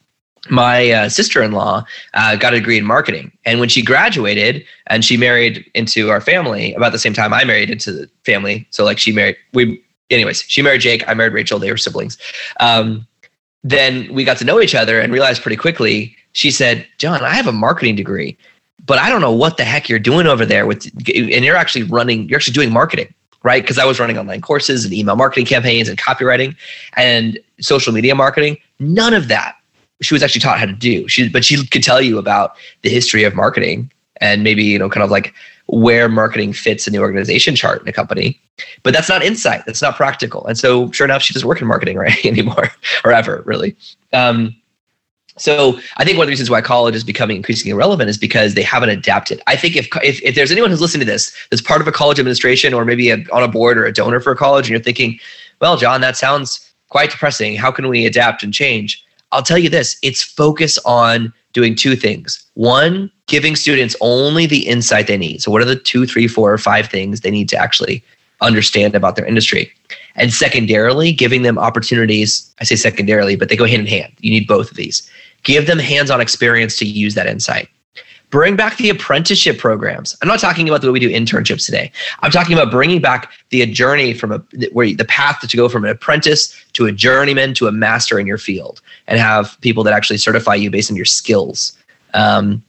my 0.51 0.91
uh, 0.91 1.09
sister-in-law 1.09 1.85
uh, 2.15 2.37
got 2.37 2.53
a 2.53 2.59
degree 2.59 2.79
in 2.79 2.85
marketing 2.85 3.33
and 3.45 3.61
when 3.61 3.69
she 3.69 3.83
graduated 3.83 4.65
and 4.89 5.05
she 5.05 5.17
married 5.17 5.65
into 5.75 6.11
our 6.11 6.21
family 6.21 6.75
about 6.75 6.93
the 6.93 6.99
same 6.99 7.15
time 7.15 7.33
i 7.33 7.45
married 7.45 7.71
into 7.71 7.93
the 7.93 8.11
family 8.25 8.67
so 8.71 8.85
like 8.85 8.99
she 8.99 9.11
married 9.13 9.37
we 9.55 9.83
anyways 10.11 10.43
she 10.43 10.61
married 10.61 10.81
jake 10.81 11.03
i 11.09 11.15
married 11.15 11.33
rachel 11.33 11.59
they 11.59 11.71
were 11.71 11.77
siblings 11.77 12.19
um, 12.61 13.07
then 13.63 14.13
we 14.13 14.25
got 14.25 14.37
to 14.37 14.45
know 14.45 14.61
each 14.61 14.75
other 14.75 15.01
and 15.01 15.13
realized 15.13 15.41
pretty 15.41 15.57
quickly 15.57 16.15
she 16.35 16.51
said, 16.51 16.87
John, 16.99 17.23
I 17.23 17.35
have 17.35 17.47
a 17.47 17.53
marketing 17.53 17.97
degree, 17.97 18.37
but 18.87 18.99
I 18.99 19.09
don't 19.09 19.21
know 19.21 19.33
what 19.33 19.57
the 19.57 19.65
heck 19.65 19.89
you're 19.89 19.99
doing 19.99 20.27
over 20.27 20.47
there 20.47 20.67
with, 20.67 20.87
and 21.09 21.45
you're 21.45 21.57
actually 21.57 21.85
running, 21.85 22.29
you're 22.29 22.37
actually 22.37 22.55
doing 22.55 22.73
marketing, 22.73 23.13
right? 23.43 23.63
Because 23.63 23.79
I 23.79 23.85
was 23.85 23.99
running 23.99 24.19
online 24.19 24.41
courses 24.41 24.85
and 24.85 24.93
email 24.93 25.17
marketing 25.17 25.47
campaigns 25.47 25.89
and 25.89 25.99
copywriting 25.99 26.55
and 26.97 27.39
social 27.61 27.93
media 27.93 28.15
marketing. 28.15 28.59
None 28.79 29.15
of 29.15 29.29
that 29.29 29.57
she 30.03 30.15
was 30.15 30.23
actually 30.23 30.41
taught 30.41 30.59
how 30.59 30.67
to 30.67 30.73
do. 30.73 31.09
She, 31.09 31.29
but 31.29 31.45
she 31.45 31.65
could 31.67 31.83
tell 31.83 32.01
you 32.01 32.19
about 32.19 32.57
the 32.83 32.91
history 32.91 33.25
of 33.25 33.35
marketing 33.35 33.91
and 34.21 34.45
maybe, 34.45 34.63
you 34.63 34.79
know, 34.79 34.89
kind 34.89 35.03
of 35.03 35.11
like 35.11 35.35
where 35.67 36.09
marketing 36.09 36.53
fits 36.53 36.87
in 36.87 36.93
the 36.93 36.99
organization 36.99 37.57
chart 37.57 37.83
in 37.83 37.89
a 37.89 37.93
company. 37.93 38.41
But 38.83 38.93
that's 38.93 39.09
not 39.09 39.23
insight. 39.23 39.65
That's 39.67 39.83
not 39.83 39.97
practical. 39.97 40.47
And 40.47 40.59
so, 40.59 40.91
sure 40.93 41.05
enough, 41.05 41.23
she 41.23 41.35
doesn't 41.35 41.49
work 41.49 41.61
in 41.61 41.67
marketing 41.67 41.97
right 41.99 42.25
anymore 42.25 42.71
or 43.05 43.13
ever, 43.13 43.43
really. 43.45 43.77
Um, 44.13 44.55
so 45.37 45.79
I 45.97 46.05
think 46.05 46.17
one 46.17 46.25
of 46.25 46.29
the 46.29 46.33
reasons 46.33 46.51
why 46.51 46.61
college 46.61 46.95
is 46.95 47.03
becoming 47.03 47.37
increasingly 47.37 47.73
irrelevant 47.73 48.09
is 48.09 48.19
because 48.19 48.55
they 48.55 48.63
haven't 48.63 48.91
adapted. 48.91 49.43
I 49.47 49.57
think 49.57 49.75
if, 49.77 49.89
if, 50.03 50.23
if 50.23 50.35
there's 50.35 50.53
anyone 50.53 50.71
who's 50.71 50.81
listening 50.81 51.07
to 51.07 51.13
this 51.13 51.37
that's 51.51 51.63
part 51.63 51.81
of 51.81 51.89
a 51.89 51.93
college 51.93 52.21
administration 52.21 52.73
or 52.73 52.85
maybe 52.85 53.11
a, 53.11 53.17
on 53.33 53.43
a 53.43 53.49
board 53.49 53.77
or 53.77 53.85
a 53.85 53.93
donor 53.93 54.21
for 54.21 54.33
a 54.33 54.37
college 54.37 54.67
and 54.67 54.71
you're 54.71 54.81
thinking, 54.81 55.19
well, 55.61 55.77
John, 55.77 56.01
that 56.03 56.17
sounds 56.17 56.73
quite 56.89 57.11
depressing. 57.11 57.57
How 57.57 57.73
can 57.73 57.89
we 57.89 58.07
adapt 58.07 58.45
and 58.45 58.55
change? 58.55 59.05
I'll 59.33 59.43
tell 59.43 59.59
you 59.59 59.69
this, 59.69 59.99
it's 60.03 60.23
focus 60.23 60.79
on 60.85 61.33
doing 61.53 61.75
two 61.75 61.97
things. 61.97 62.45
One, 62.55 63.11
giving 63.27 63.57
students 63.57 63.97
only 64.01 64.47
the 64.47 64.67
insight 64.69 65.09
they 65.09 65.17
need. 65.17 65.43
So 65.43 65.51
what 65.51 65.63
are 65.63 65.67
the 65.67 65.77
two, 65.77 66.07
three, 66.07 66.29
four, 66.29 66.53
or 66.53 66.59
five 66.59 66.87
things 66.87 67.21
they 67.21 67.31
need 67.31 67.49
to 67.49 67.57
actually 67.57 68.05
understand 68.41 68.95
about 68.95 69.17
their 69.17 69.27
industry? 69.27 69.73
And 70.15 70.33
secondarily, 70.33 71.11
giving 71.11 71.43
them 71.43 71.59
opportunities. 71.59 72.55
I 72.61 72.65
say 72.65 72.77
secondarily, 72.77 73.35
but 73.35 73.49
they 73.49 73.57
go 73.57 73.67
hand 73.67 73.83
in 73.83 73.89
hand. 73.89 74.13
You 74.21 74.31
need 74.31 74.47
both 74.47 74.71
of 74.71 74.77
these 74.77 75.11
give 75.45 75.67
them 75.67 75.79
hands 75.79 76.11
on 76.11 76.21
experience 76.21 76.77
to 76.79 76.85
use 76.85 77.15
that 77.15 77.27
insight. 77.27 77.69
Bring 78.31 78.57
back 78.57 78.79
the 78.79 78.91
apprenticeship 78.91 79.59
programs. 79.59 80.17
I'm 80.21 80.27
not 80.27 80.41
talking 80.41 80.69
about 80.69 80.81
the 80.81 80.89
way 80.89 80.95
we 80.95 80.99
do 80.99 81.09
internships 81.09 81.65
today. 81.65 81.93
I'm 82.21 82.33
talking 82.33 82.53
about 82.53 82.69
bringing 82.73 83.01
back 83.01 83.31
the 83.51 83.65
journey 83.67 84.13
from 84.13 84.33
a 84.33 84.39
where 84.73 84.93
the 84.93 85.05
path 85.05 85.39
to 85.41 85.57
go 85.57 85.69
from 85.69 85.85
an 85.85 85.91
apprentice 85.91 86.53
to 86.73 86.87
a 86.87 86.93
journeyman 86.93 87.55
to 87.55 87.69
a 87.69 87.73
master 87.73 88.19
in 88.19 88.27
your 88.27 88.39
field, 88.39 88.81
and 89.07 89.21
have 89.21 89.57
people 89.61 89.85
that 89.85 89.95
actually 89.95 90.17
certify 90.17 90.57
you 90.57 90.69
based 90.69 90.91
on 90.91 90.97
your 90.97 91.05
skills. 91.05 91.79
Um, 92.13 92.65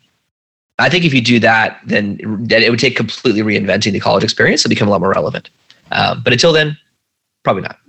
I 0.78 0.90
think 0.90 1.04
if 1.04 1.14
you 1.16 1.22
do 1.22 1.40
that, 1.40 1.80
then 1.86 2.20
then 2.42 2.62
it 2.62 2.70
would 2.70 2.80
take 2.80 2.96
completely 2.96 3.42
reinventing 3.42 3.94
the 3.94 4.00
college 4.00 4.24
experience 4.24 4.62
to 4.64 4.70
become 4.70 4.88
a 4.88 4.92
lot 4.92 5.00
more 5.00 5.12
relevant. 5.12 5.50
Um, 5.92 6.22
but 6.22 6.32
until 6.32 6.54
then, 6.54 6.78
probably 7.44 7.64
not. 7.64 7.80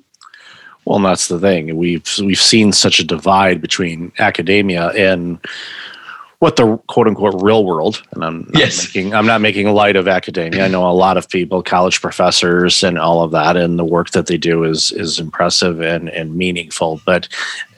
Well, 0.86 0.96
and 0.96 1.04
that's 1.04 1.26
the 1.28 1.38
thing. 1.40 1.76
We've 1.76 2.08
we've 2.20 2.40
seen 2.40 2.72
such 2.72 3.00
a 3.00 3.04
divide 3.04 3.60
between 3.60 4.12
academia 4.18 4.90
and 4.90 5.38
what 6.38 6.56
the 6.56 6.76
quote 6.86 7.08
unquote 7.08 7.42
real 7.42 7.64
world. 7.64 8.02
And 8.12 8.24
I'm 8.24 8.38
not 8.52 8.58
Yes. 8.58 8.86
making 8.94 9.12
I'm 9.12 9.26
not 9.26 9.40
making 9.40 9.68
light 9.72 9.96
of 9.96 10.06
academia. 10.06 10.64
I 10.64 10.68
know 10.68 10.88
a 10.88 10.92
lot 10.92 11.16
of 11.16 11.28
people, 11.28 11.60
college 11.62 12.00
professors 12.00 12.84
and 12.84 12.98
all 12.98 13.22
of 13.22 13.32
that, 13.32 13.56
and 13.56 13.78
the 13.78 13.84
work 13.84 14.10
that 14.10 14.26
they 14.26 14.36
do 14.38 14.62
is 14.62 14.92
is 14.92 15.18
impressive 15.18 15.80
and, 15.80 16.08
and 16.10 16.36
meaningful. 16.36 17.00
But 17.04 17.28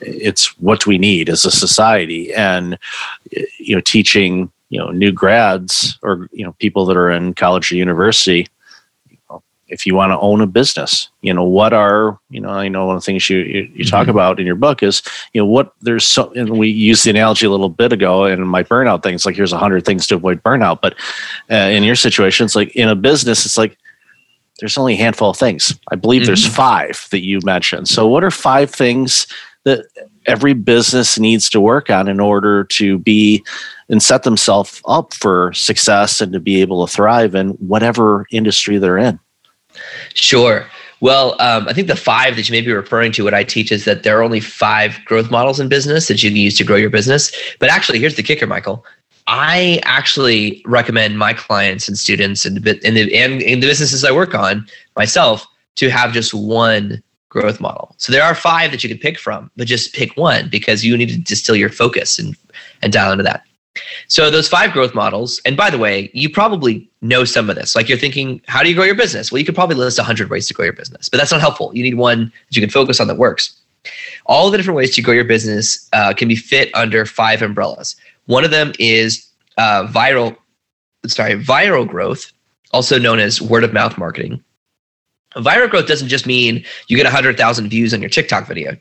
it's 0.01 0.59
what 0.61 0.87
we 0.87 0.99
need 0.99 1.31
as 1.31 1.47
a 1.47 1.51
society. 1.51 2.35
And 2.35 2.79
you 3.59 3.75
know, 3.75 3.81
teaching, 3.81 4.53
you 4.69 4.79
know, 4.79 4.91
new 4.91 5.13
grads 5.13 5.99
or 6.03 6.29
you 6.33 6.45
know, 6.45 6.53
people 6.59 6.85
that 6.87 6.97
are 6.97 7.11
in 7.11 7.33
college 7.33 7.73
or 7.73 7.77
university 7.77 8.49
if 9.69 9.87
you 9.87 9.95
want 9.95 10.11
to 10.11 10.19
own 10.21 10.41
a 10.41 10.47
business 10.47 11.09
you 11.23 11.33
know 11.33 11.45
what 11.45 11.73
are 11.73 12.19
you 12.31 12.41
know 12.41 12.49
i 12.51 12.69
know 12.69 12.87
one 12.87 12.97
of 12.97 13.03
the 13.03 13.05
things 13.07 13.29
you 13.29 13.39
you, 13.39 13.71
you 13.75 13.85
talk 13.85 14.07
Mhm. 14.07 14.11
about 14.11 14.41
in 14.41 14.47
your 14.47 14.55
book 14.57 14.83
is 14.83 15.03
you 15.33 15.41
know 15.41 15.47
what 15.47 15.73
there's 15.83 16.07
so 16.07 16.33
and 16.33 16.51
we 16.59 16.69
used 16.69 17.05
the 17.05 17.11
analogy 17.11 17.47
a 17.47 17.51
little 17.51 17.69
bit 17.69 17.93
ago 17.93 18.25
in 18.25 18.47
my 18.47 18.63
burnout 18.63 19.03
thing 19.03 19.15
it's 19.15 19.27
like 19.27 19.37
here's 19.37 19.53
a 19.53 19.59
hundred 19.59 19.85
things 19.85 20.07
to 20.07 20.15
avoid 20.17 20.43
burnout 20.43 20.81
but 20.81 20.95
uh, 21.51 21.55
in 21.55 21.83
your 21.83 21.97
situation 21.97 22.45
it's 22.45 22.57
like 22.57 22.75
in 22.77 22.89
a 22.89 22.97
business 22.97 23.45
it's 23.47 23.59
like 23.59 23.77
there's 24.61 24.77
only 24.77 24.95
a 24.95 24.97
handful 24.97 25.31
of 25.31 25.37
things. 25.37 25.79
I 25.93 25.95
believe 25.95 26.27
there's 26.27 26.45
five 26.45 27.07
that 27.13 27.25
you 27.25 27.39
mentioned. 27.45 27.87
So 27.87 28.09
what 28.09 28.25
are 28.25 28.31
five 28.33 28.71
things 28.71 29.29
that 29.63 29.87
every 30.27 30.53
business 30.53 31.17
needs 31.17 31.49
to 31.51 31.61
work 31.61 31.91
on 31.91 32.09
in 32.09 32.19
order 32.19 32.65
to 32.65 32.99
be 32.99 33.45
and 33.89 34.03
set 34.03 34.25
themselves 34.25 34.83
up 34.87 35.15
for 35.15 35.53
success 35.53 36.21
and 36.21 36.33
to 36.33 36.41
be 36.41 36.61
able 36.61 36.85
to 36.85 36.93
thrive 36.93 37.37
in 37.37 37.51
whatever 37.51 38.27
industry 38.33 38.79
they're 38.79 38.99
in 38.99 39.21
Sure. 40.15 40.67
Well, 41.01 41.41
um, 41.41 41.69
I 41.69 41.73
think 41.73 41.87
the 41.87 41.97
five 41.97 42.35
that 42.37 42.49
you 42.49 42.53
may 42.53 42.61
be 42.61 42.73
referring 42.73 43.13
to, 43.13 43.25
what 43.25 43.35
I 43.35 43.45
teach 43.45 43.71
is 43.71 43.85
that 43.85 44.03
there 44.03 44.19
are 44.19 44.23
only 44.23 44.41
five 44.41 44.99
growth 45.05 45.31
models 45.31 45.61
in 45.61 45.69
business 45.69 46.09
that 46.09 46.23
you 46.23 46.31
can 46.31 46.37
use 46.37 46.57
to 46.59 46.65
grow 46.65 46.77
your 46.77 46.91
business. 46.91 47.31
But 47.61 47.71
actually, 47.71 48.01
here's 48.01 48.17
the 48.17 48.23
kicker, 48.23 48.47
Michael. 48.47 48.85
I 49.29 49.81
actually 49.85 50.63
recommend 50.67 51.19
my 51.19 51.35
clients 51.35 51.87
and 51.87 51.99
students 51.99 52.45
and 52.45 52.57
the, 52.57 52.61
the, 52.61 53.15
and 53.15 53.43
in 53.43 53.61
the 53.61 53.67
businesses 53.67 54.05
I 54.05 54.11
work 54.11 54.35
on 54.35 54.67
myself 54.97 55.47
to 55.77 55.91
have 55.91 56.13
just 56.13 56.35
one 56.35 57.03
growth 57.29 57.61
model. 57.61 57.95
So 57.99 58.11
there 58.11 58.23
are 58.23 58.35
five 58.35 58.71
that 58.71 58.83
you 58.83 58.89
can 58.89 58.99
pick 58.99 59.19
from, 59.19 59.51
but 59.57 59.67
just 59.67 59.95
pick 59.95 60.17
one 60.17 60.49
because 60.49 60.85
you 60.85 60.97
need 60.97 61.11
to 61.11 61.19
distill 61.19 61.57
your 61.57 61.69
focus 61.69 62.19
and, 62.19 62.35
and 62.83 62.93
dial 62.93 63.13
into 63.13 63.23
that. 63.25 63.45
So 64.09 64.31
those 64.31 64.49
five 64.49 64.73
growth 64.73 64.95
models, 64.95 65.41
and 65.45 65.57
by 65.57 65.71
the 65.71 65.79
way, 65.79 66.11
you 66.15 66.31
probably 66.31 66.89
know 67.03 67.25
some 67.25 67.51
of 67.51 67.57
this. 67.57 67.77
Like 67.77 67.89
you're 67.89 67.99
thinking, 67.99 68.41
how 68.47 68.63
do 68.63 68.69
you 68.69 68.75
grow 68.75 68.85
your 68.85 68.95
business? 68.95 69.31
Well, 69.31 69.39
you 69.39 69.45
could 69.45 69.55
probably 69.55 69.77
list 69.77 69.99
100 69.99 70.31
ways 70.31 70.47
to 70.49 70.55
grow 70.55 70.65
your 70.65 70.73
business, 70.73 71.09
but 71.09 71.19
that's 71.19 71.33
not 71.33 71.41
helpful. 71.41 71.75
You 71.75 71.83
need 71.83 71.95
one 71.95 72.33
that 72.49 72.57
you 72.57 72.63
can 72.63 72.71
focus 72.71 73.01
on 73.01 73.07
that 73.09 73.17
works. 73.17 73.55
All 74.27 74.51
the 74.51 74.57
different 74.57 74.77
ways 74.77 74.95
to 74.95 75.03
grow 75.03 75.15
your 75.15 75.25
business 75.25 75.89
uh, 75.93 76.13
can 76.13 76.29
be 76.29 76.37
fit 76.37 76.75
under 76.75 77.07
five 77.07 77.43
umbrellas. 77.43 77.97
One 78.27 78.45
of 78.45 78.51
them 78.51 78.73
is 78.79 79.27
uh, 79.57 79.87
viral, 79.87 80.37
sorry, 81.07 81.43
viral 81.43 81.89
growth, 81.89 82.33
also 82.73 82.99
known 82.99 83.19
as 83.19 83.41
word 83.41 83.65
of 83.65 83.73
mouth 83.73 83.97
marketing. 83.97 84.43
Viral 85.37 85.71
growth 85.71 85.87
doesn't 85.87 86.09
just 86.09 86.27
mean 86.27 86.65
you 86.89 86.97
get 86.97 87.05
100,000 87.05 87.69
views 87.69 87.95
on 87.95 88.01
your 88.01 88.11
TikTok 88.11 88.47
video. 88.47 88.77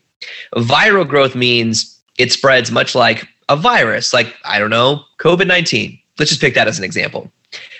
Viral 0.56 1.08
growth 1.08 1.36
means 1.36 2.00
it 2.18 2.32
spreads 2.32 2.72
much 2.72 2.96
like 2.96 3.28
a 3.50 3.56
virus, 3.56 4.14
like, 4.14 4.36
I 4.46 4.60
don't 4.60 4.70
know, 4.70 5.04
COVID 5.20 5.48
19. 5.48 6.00
Let's 6.20 6.30
just 6.30 6.42
pick 6.42 6.56
that 6.56 6.68
as 6.68 6.78
an 6.78 6.84
example. 6.84 7.32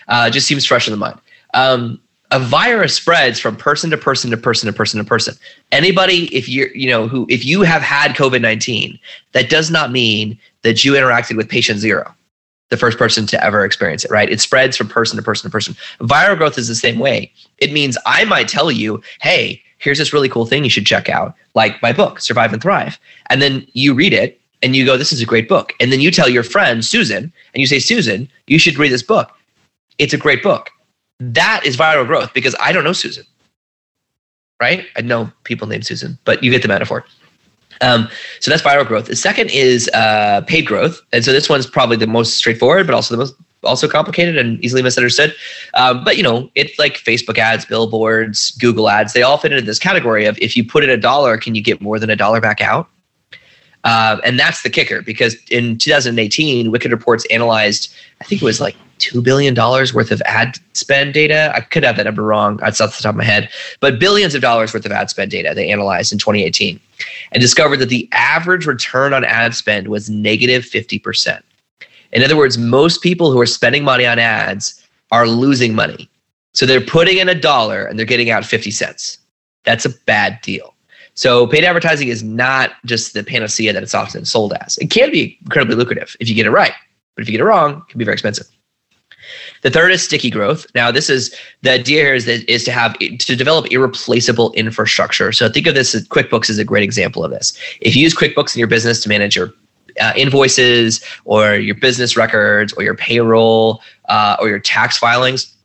Uh, 0.08 0.30
just 0.30 0.48
seems 0.48 0.66
fresh 0.66 0.88
in 0.88 0.92
the 0.92 0.98
mind. 0.98 1.20
Um, 1.54 2.00
a 2.32 2.40
virus 2.40 2.94
spreads 2.94 3.40
from 3.40 3.56
person 3.56 3.90
to 3.90 3.98
person 3.98 4.32
to 4.32 4.38
person 4.38 4.68
to 4.68 4.74
person 4.74 4.98
to 5.00 5.04
person. 5.04 5.36
Anybody, 5.72 6.26
if 6.36 6.50
you're, 6.50 6.76
you 6.76 6.90
know, 6.90 7.08
who, 7.08 7.26
if 7.30 7.46
you 7.46 7.62
have 7.62 7.82
had 7.82 8.12
COVID 8.12 8.42
19, 8.42 9.00
that 9.32 9.50
does 9.50 9.72
not 9.72 9.92
mean 9.92 10.38
that 10.64 10.84
you 10.84 10.94
interacted 10.94 11.38
with 11.38 11.50
patient 11.50 11.80
zero, 11.80 12.14
the 12.70 12.78
first 12.78 12.98
person 12.98 13.26
to 13.28 13.44
ever 13.44 13.64
experience 13.64 14.04
it, 14.04 14.12
right? 14.12 14.30
It 14.30 14.42
spreads 14.42 14.76
from 14.76 14.90
person 14.90 15.16
to 15.16 15.24
person 15.24 15.50
to 15.50 15.52
person. 15.52 15.76
Viral 16.02 16.38
growth 16.38 16.58
is 16.58 16.68
the 16.68 16.76
same 16.76 17.00
way. 17.00 17.32
It 17.60 17.72
means 17.72 17.98
I 18.06 18.26
might 18.26 18.50
tell 18.50 18.72
you, 18.72 19.02
hey, 19.22 19.62
here's 19.78 19.98
this 19.98 20.12
really 20.12 20.30
cool 20.30 20.46
thing 20.46 20.64
you 20.64 20.70
should 20.70 20.86
check 20.86 21.10
out, 21.10 21.34
like 21.54 21.82
my 21.82 21.94
book, 21.94 22.20
Survive 22.20 22.52
and 22.52 22.62
Thrive. 22.62 23.00
And 23.30 23.42
then 23.42 23.66
you 23.74 23.94
read 23.94 24.14
it 24.14 24.40
and 24.62 24.76
you 24.76 24.86
go, 24.86 24.98
this 24.98 25.14
is 25.14 25.22
a 25.22 25.26
great 25.26 25.48
book. 25.48 25.74
And 25.80 25.92
then 25.92 26.00
you 26.00 26.12
tell 26.12 26.30
your 26.30 26.44
friend, 26.44 26.84
Susan, 26.84 27.32
and 27.54 27.62
you 27.62 27.68
say, 27.68 27.80
Susan, 27.80 28.30
you 28.48 28.60
should 28.60 28.78
read 28.78 28.92
this 28.92 29.04
book. 29.04 29.32
It's 29.98 30.14
a 30.14 30.18
great 30.18 30.44
book. 30.44 30.70
That 31.20 31.62
is 31.66 31.78
viral 31.78 32.06
growth 32.06 32.34
because 32.34 32.56
I 32.60 32.72
don't 32.72 32.84
know 32.84 32.94
Susan, 32.94 33.26
right? 34.62 34.86
I 34.96 35.02
know 35.02 35.32
people 35.44 35.68
named 35.68 35.86
Susan, 35.86 36.18
but 36.26 36.44
you 36.44 36.52
get 36.52 36.62
the 36.62 36.68
metaphor. 36.68 37.06
Um, 37.82 38.10
so 38.40 38.50
that's 38.52 38.64
viral 38.64 38.88
growth. 38.88 39.06
The 39.06 39.16
second 39.16 39.52
is 39.52 39.90
uh, 39.94 40.42
paid 40.48 40.66
growth, 40.66 41.02
and 41.14 41.24
so 41.24 41.32
this 41.32 41.50
one's 41.50 41.68
probably 41.68 41.98
the 41.98 42.08
most 42.08 42.38
straightforward, 42.38 42.88
but 42.88 42.96
also 42.96 43.14
the 43.14 43.20
most 43.20 43.36
also 43.64 43.88
complicated 43.88 44.38
and 44.38 44.64
easily 44.64 44.82
misunderstood. 44.82 45.36
Um, 45.74 46.04
but 46.04 46.18
you 46.18 46.24
know, 46.24 46.50
it's 46.56 46.78
like 46.80 46.96
Facebook 46.96 47.38
ads, 47.38 47.66
billboards, 47.66 48.52
Google 48.52 48.90
ads. 48.90 49.14
They 49.14 49.24
all 49.24 49.38
fit 49.38 49.52
into 49.52 49.66
this 49.66 49.80
category 49.80 50.26
of 50.26 50.38
if 50.40 50.56
you 50.56 50.64
put 50.64 50.84
in 50.84 50.90
a 50.90 50.98
dollar, 50.98 51.38
can 51.38 51.56
you 51.56 51.62
get 51.62 51.82
more 51.82 52.00
than 52.00 52.10
a 52.10 52.16
dollar 52.16 52.42
back 52.42 52.62
out? 52.62 52.88
Uh, 53.84 54.18
and 54.24 54.40
that's 54.40 54.64
the 54.64 54.70
kicker 54.70 55.02
because 55.02 55.36
in 55.50 55.78
2018, 55.78 56.72
Wicked 56.72 56.92
Reports 56.92 57.26
analyzed, 57.32 57.94
I 58.20 58.26
think 58.26 58.42
it 58.42 58.46
was 58.46 58.60
like 58.60 58.76
$2 59.00 59.24
billion 59.24 59.56
worth 59.56 60.12
of 60.12 60.22
ad 60.26 60.58
spend 60.74 61.14
data. 61.14 61.52
I 61.54 61.62
could 61.62 61.84
have 61.84 61.98
that 61.98 62.04
number 62.04 62.24
wrong. 62.24 62.58
That's 62.58 62.82
off 62.82 62.98
the 62.98 63.04
top 63.04 63.12
of 63.12 63.18
my 63.18 63.24
head, 63.24 63.50
but 63.80 64.00
billions 64.00 64.36
of 64.36 64.42
dollars 64.42 64.74
worth 64.74 64.86
of 64.86 64.92
ad 64.92 65.10
spend 65.10 65.32
data 65.32 65.54
they 65.56 65.72
analyzed 65.72 66.12
in 66.12 66.18
2018 66.18 66.80
and 67.32 67.42
discovered 67.42 67.78
that 67.78 67.90
the 67.90 68.10
average 68.12 68.66
return 68.66 69.14
on 69.14 69.24
ad 69.24 69.54
spend 69.56 69.88
was 69.88 70.10
negative 70.10 70.64
50%. 70.64 71.42
In 72.12 72.24
other 72.24 72.38
words, 72.38 72.58
most 72.58 73.02
people 73.02 73.32
who 73.32 73.40
are 73.40 73.46
spending 73.46 73.84
money 73.84 74.06
on 74.06 74.18
ads 74.18 74.84
are 75.12 75.28
losing 75.28 75.76
money. 75.76 76.10
So 76.54 76.66
they're 76.66 76.82
putting 76.82 77.20
in 77.20 77.30
a 77.30 77.36
dollar 77.36 77.86
and 77.86 78.00
they're 78.00 78.06
getting 78.06 78.32
out 78.32 78.46
50 78.46 78.72
cents. 78.72 79.20
That's 79.64 79.86
a 79.86 79.90
bad 80.06 80.40
deal. 80.42 80.74
So 81.18 81.48
paid 81.48 81.64
advertising 81.64 82.10
is 82.10 82.22
not 82.22 82.74
just 82.86 83.14
the 83.14 83.24
panacea 83.24 83.74
that 83.74 83.82
it's 83.82 83.96
often 83.96 84.24
sold 84.24 84.54
as. 84.62 84.78
It 84.78 84.92
can 84.92 85.12
be 85.12 85.36
incredibly 85.42 85.76
lucrative 85.76 86.16
if 86.20 86.30
you 86.30 86.36
get 86.36 86.46
it 86.46 86.52
right, 86.52 86.74
but 87.16 87.24
if 87.24 87.28
you 87.28 87.32
get 87.32 87.42
it 87.42 87.46
wrong, 87.46 87.78
it 87.78 87.90
can 87.90 87.98
be 87.98 88.06
very 88.06 88.14
expensive. 88.14 88.48
The 89.64 89.72
third 89.72 89.92
is 89.92 90.04
sticky 90.04 90.30
growth. 90.30 90.68
Now, 90.76 90.92
this 90.92 91.10
is 91.10 91.36
the 91.64 91.72
idea 91.72 92.04
here 92.04 92.14
is 92.14 92.26
that 92.26 92.48
is 92.50 92.64
to 92.66 92.72
have 92.72 92.98
to 93.00 93.36
develop 93.36 93.72
irreplaceable 93.72 94.54
infrastructure. 94.54 95.32
So 95.32 95.50
think 95.50 95.66
of 95.66 95.74
this 95.74 95.96
as 95.96 96.08
QuickBooks 96.08 96.52
is 96.52 96.60
a 96.60 96.64
great 96.64 96.84
example 96.84 97.26
of 97.26 97.32
this. 97.32 97.58
If 97.82 97.96
you 97.96 98.04
use 98.04 98.16
QuickBooks 98.16 98.56
in 98.56 98.60
your 98.60 98.68
business 98.68 99.02
to 99.02 99.10
manage 99.10 99.36
your 99.36 99.52
uh, 100.00 100.14
invoices 100.16 101.04
or 101.26 101.56
your 101.56 101.74
business 101.74 102.16
records 102.16 102.74
or 102.74 102.84
your 102.84 102.96
payroll 102.96 103.82
uh, 104.08 104.38
or 104.40 104.50
your 104.50 104.60
tax 104.60 105.00
filings, 105.00 105.57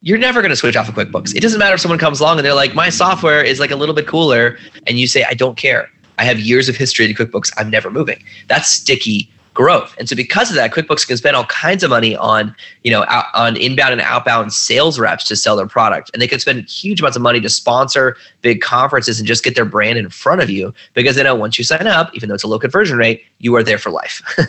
you're 0.00 0.18
never 0.18 0.40
going 0.40 0.50
to 0.50 0.56
switch 0.56 0.76
off 0.76 0.88
of 0.88 0.94
QuickBooks. 0.94 1.34
It 1.34 1.40
doesn't 1.40 1.58
matter 1.58 1.74
if 1.74 1.80
someone 1.80 1.98
comes 1.98 2.20
along 2.20 2.38
and 2.38 2.46
they're 2.46 2.54
like, 2.54 2.74
my 2.74 2.88
software 2.88 3.42
is 3.42 3.58
like 3.58 3.70
a 3.70 3.76
little 3.76 3.94
bit 3.94 4.06
cooler, 4.06 4.58
and 4.86 4.98
you 4.98 5.06
say, 5.06 5.24
I 5.24 5.34
don't 5.34 5.56
care. 5.56 5.90
I 6.18 6.24
have 6.24 6.40
years 6.40 6.68
of 6.68 6.76
history 6.76 7.12
to 7.12 7.14
QuickBooks. 7.14 7.52
I'm 7.56 7.70
never 7.70 7.90
moving. 7.90 8.22
That's 8.48 8.68
sticky 8.68 9.30
growth. 9.54 9.94
And 9.98 10.08
so 10.08 10.14
because 10.14 10.50
of 10.50 10.56
that, 10.56 10.72
QuickBooks 10.72 11.06
can 11.06 11.16
spend 11.16 11.34
all 11.34 11.46
kinds 11.46 11.82
of 11.82 11.90
money 11.90 12.14
on, 12.16 12.54
you 12.84 12.92
know, 12.92 13.04
out, 13.08 13.26
on 13.34 13.56
inbound 13.56 13.92
and 13.92 14.00
outbound 14.00 14.52
sales 14.52 15.00
reps 15.00 15.24
to 15.24 15.36
sell 15.36 15.56
their 15.56 15.66
product. 15.66 16.10
And 16.12 16.22
they 16.22 16.28
could 16.28 16.40
spend 16.40 16.68
huge 16.68 17.00
amounts 17.00 17.16
of 17.16 17.22
money 17.22 17.40
to 17.40 17.48
sponsor 17.48 18.16
big 18.40 18.60
conferences 18.60 19.18
and 19.18 19.26
just 19.26 19.42
get 19.42 19.56
their 19.56 19.64
brand 19.64 19.98
in 19.98 20.10
front 20.10 20.40
of 20.40 20.48
you 20.48 20.72
because 20.94 21.16
they 21.16 21.24
know 21.24 21.34
once 21.34 21.58
you 21.58 21.64
sign 21.64 21.88
up, 21.88 22.14
even 22.14 22.28
though 22.28 22.36
it's 22.36 22.44
a 22.44 22.48
low 22.48 22.60
conversion 22.60 22.98
rate, 22.98 23.24
you 23.38 23.54
are 23.56 23.64
there 23.64 23.78
for 23.78 23.90
life. 23.90 24.22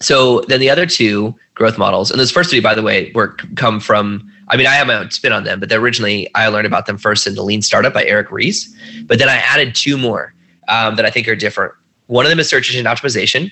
so 0.00 0.40
then 0.42 0.60
the 0.60 0.70
other 0.70 0.86
two 0.86 1.34
growth 1.54 1.78
models, 1.78 2.10
and 2.10 2.18
those 2.18 2.30
first 2.30 2.50
three, 2.50 2.60
by 2.60 2.74
the 2.74 2.82
way, 2.82 3.12
were 3.14 3.28
come 3.56 3.80
from. 3.80 4.30
I 4.48 4.56
mean, 4.58 4.66
I 4.66 4.74
have 4.74 4.86
my 4.86 4.96
own 4.96 5.10
spin 5.10 5.32
on 5.32 5.44
them, 5.44 5.58
but 5.58 5.72
originally 5.72 6.30
I 6.34 6.48
learned 6.48 6.66
about 6.66 6.84
them 6.84 6.98
first 6.98 7.26
in 7.26 7.34
the 7.34 7.42
Lean 7.42 7.62
Startup 7.62 7.94
by 7.94 8.04
Eric 8.04 8.30
Ries. 8.30 8.74
But 9.06 9.18
then 9.18 9.28
I 9.28 9.36
added 9.36 9.74
two 9.74 9.96
more 9.96 10.34
um, 10.68 10.96
that 10.96 11.06
I 11.06 11.10
think 11.10 11.28
are 11.28 11.36
different. 11.36 11.72
One 12.08 12.26
of 12.26 12.30
them 12.30 12.38
is 12.38 12.48
search 12.48 12.68
engine 12.68 12.84
optimization, 12.84 13.50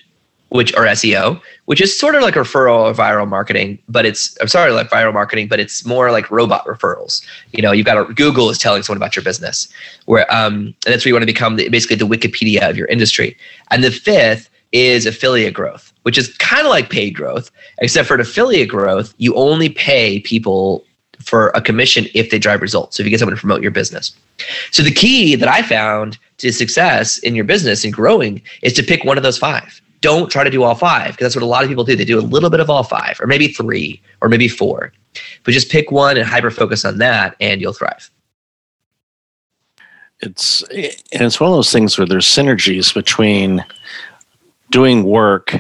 which 0.53 0.75
or 0.75 0.85
SEO, 0.85 1.41
which 1.65 1.81
is 1.81 1.99
sort 1.99 2.15
of 2.15 2.23
like 2.23 2.35
referral 2.35 2.91
or 2.91 2.93
viral 2.93 3.27
marketing, 3.27 3.79
but 3.89 4.05
it's 4.05 4.37
I'm 4.41 4.49
sorry, 4.49 4.71
like 4.73 4.91
viral 4.91 5.13
marketing, 5.13 5.49
but 5.49 5.59
it's 5.59 5.85
more 5.87 6.11
like 6.11 6.31
robot 6.31 6.67
referrals. 6.67 7.25
You 7.53 7.63
know, 7.63 7.73
you've 7.73 7.87
got 7.87 7.99
a, 7.99 8.13
Google 8.13 8.51
is 8.51 8.59
telling 8.59 8.83
someone 8.83 8.99
about 8.99 9.17
your 9.17 9.25
business, 9.25 9.69
where 10.05 10.31
um, 10.33 10.75
and 10.85 10.93
that's 10.93 11.05
where 11.05 11.11
you 11.11 11.15
want 11.15 11.23
to 11.23 11.27
become 11.27 11.57
the, 11.57 11.69
basically 11.69 11.97
the 11.97 12.07
Wikipedia 12.07 12.69
of 12.69 12.77
your 12.77 12.87
industry. 12.89 13.37
And 13.71 13.83
the 13.83 13.91
fifth 13.91 14.51
is 14.73 15.07
affiliate 15.07 15.55
growth, 15.55 15.92
which 16.03 16.19
is 16.19 16.37
kind 16.39 16.67
of 16.67 16.71
like 16.71 16.91
paid 16.91 17.11
growth, 17.15 17.51
except 17.79 18.09
for 18.09 18.15
an 18.15 18.21
affiliate 18.21 18.69
growth, 18.69 19.15
you 19.19 19.35
only 19.35 19.69
pay 19.69 20.21
people 20.21 20.85
for 21.21 21.49
a 21.51 21.61
commission 21.61 22.07
if 22.15 22.31
they 22.31 22.39
drive 22.39 22.61
results. 22.61 22.97
So 22.97 23.03
if 23.03 23.07
you 23.07 23.11
get 23.11 23.21
someone 23.21 23.37
to 23.37 23.41
promote 23.41 23.63
your 23.63 23.71
business. 23.71 24.15
So 24.73 24.83
the 24.83 24.91
key 24.91 25.37
that 25.37 25.49
I 25.49 25.63
found 25.63 26.19
to 26.39 26.51
success 26.53 27.19
in 27.19 27.35
your 27.35 27.45
business 27.45 27.85
and 27.85 27.93
growing 27.93 28.43
is 28.63 28.73
to 28.75 28.83
pick 28.83 29.05
one 29.05 29.17
of 29.17 29.23
those 29.23 29.39
five. 29.39 29.81
don't 30.03 30.31
try 30.31 30.45
to 30.45 30.51
do 30.51 30.65
all 30.65 30.75
five 30.75 31.13
because 31.13 31.25
that's 31.25 31.37
what 31.37 31.45
a 31.45 31.47
lot 31.47 31.63
of 31.63 31.69
people 31.69 31.85
do. 31.85 31.97
They 31.97 32.05
do 32.05 32.19
a 32.19 32.21
little 32.21 32.51
bit 32.51 32.61
of 32.61 32.69
all 32.69 32.83
five, 32.83 33.19
or 33.21 33.27
maybe 33.27 33.49
three, 33.49 34.03
or 34.21 34.29
maybe 34.29 34.49
four. 34.49 34.93
But 35.45 35.53
just 35.53 35.71
pick 35.71 35.91
one 35.91 36.17
and 36.17 36.27
hyper 36.27 36.51
focus 36.51 36.85
on 36.85 36.99
that, 36.99 37.37
and 37.41 37.61
you'll 37.61 37.73
thrive. 37.73 38.11
It's 40.21 40.63
and 40.73 41.23
it's 41.23 41.41
one 41.41 41.51
of 41.51 41.57
those 41.57 41.73
things 41.73 41.97
where 41.97 42.07
there's 42.07 42.27
synergies 42.27 42.93
between 42.93 43.65
doing 44.71 45.05
work 45.05 45.55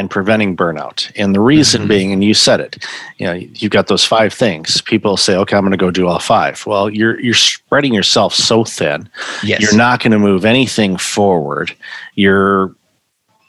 and 0.00 0.10
preventing 0.10 0.56
burnout. 0.56 1.12
And 1.14 1.34
the 1.34 1.40
reason 1.40 1.82
mm-hmm. 1.82 1.88
being, 1.88 2.12
and 2.12 2.24
you 2.24 2.34
said 2.34 2.60
it, 2.60 2.84
you 3.18 3.26
know, 3.26 3.34
you've 3.34 3.70
got 3.70 3.86
those 3.86 4.04
five 4.04 4.32
things. 4.32 4.80
People 4.80 5.16
say, 5.16 5.36
okay, 5.36 5.56
I'm 5.56 5.62
going 5.62 5.70
to 5.70 5.76
go 5.76 5.90
do 5.90 6.08
all 6.08 6.18
five. 6.18 6.66
Well, 6.66 6.90
you're 6.90 7.20
you're 7.20 7.34
spreading 7.34 7.94
yourself 7.94 8.34
so 8.34 8.64
thin. 8.64 9.08
Yes. 9.44 9.60
You're 9.60 9.76
not 9.76 10.00
going 10.02 10.12
to 10.12 10.18
move 10.18 10.44
anything 10.44 10.96
forward. 10.96 11.76
You're 12.16 12.74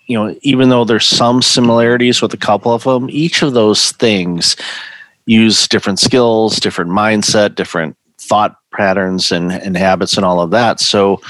you 0.08 0.18
know, 0.18 0.36
even 0.42 0.70
though 0.70 0.84
there's 0.84 1.08
some 1.08 1.42
similarities 1.42 2.22
with 2.22 2.34
a 2.34 2.38
couple 2.38 2.74
of 2.74 2.84
them, 2.84 3.10
each 3.10 3.42
of 3.42 3.54
those 3.54 3.94
things 3.94 4.58
use 5.26 5.70
different 5.70 6.00
skills, 6.00 6.58
different 6.58 6.92
mindset, 6.92 7.56
different 7.56 7.96
thought 8.18 8.58
patterns 8.74 9.32
and, 9.32 9.52
and 9.52 9.78
habits 9.78 10.18
and 10.18 10.26
all 10.26 10.42
of 10.42 10.52
that. 10.52 10.82
So 10.82 11.22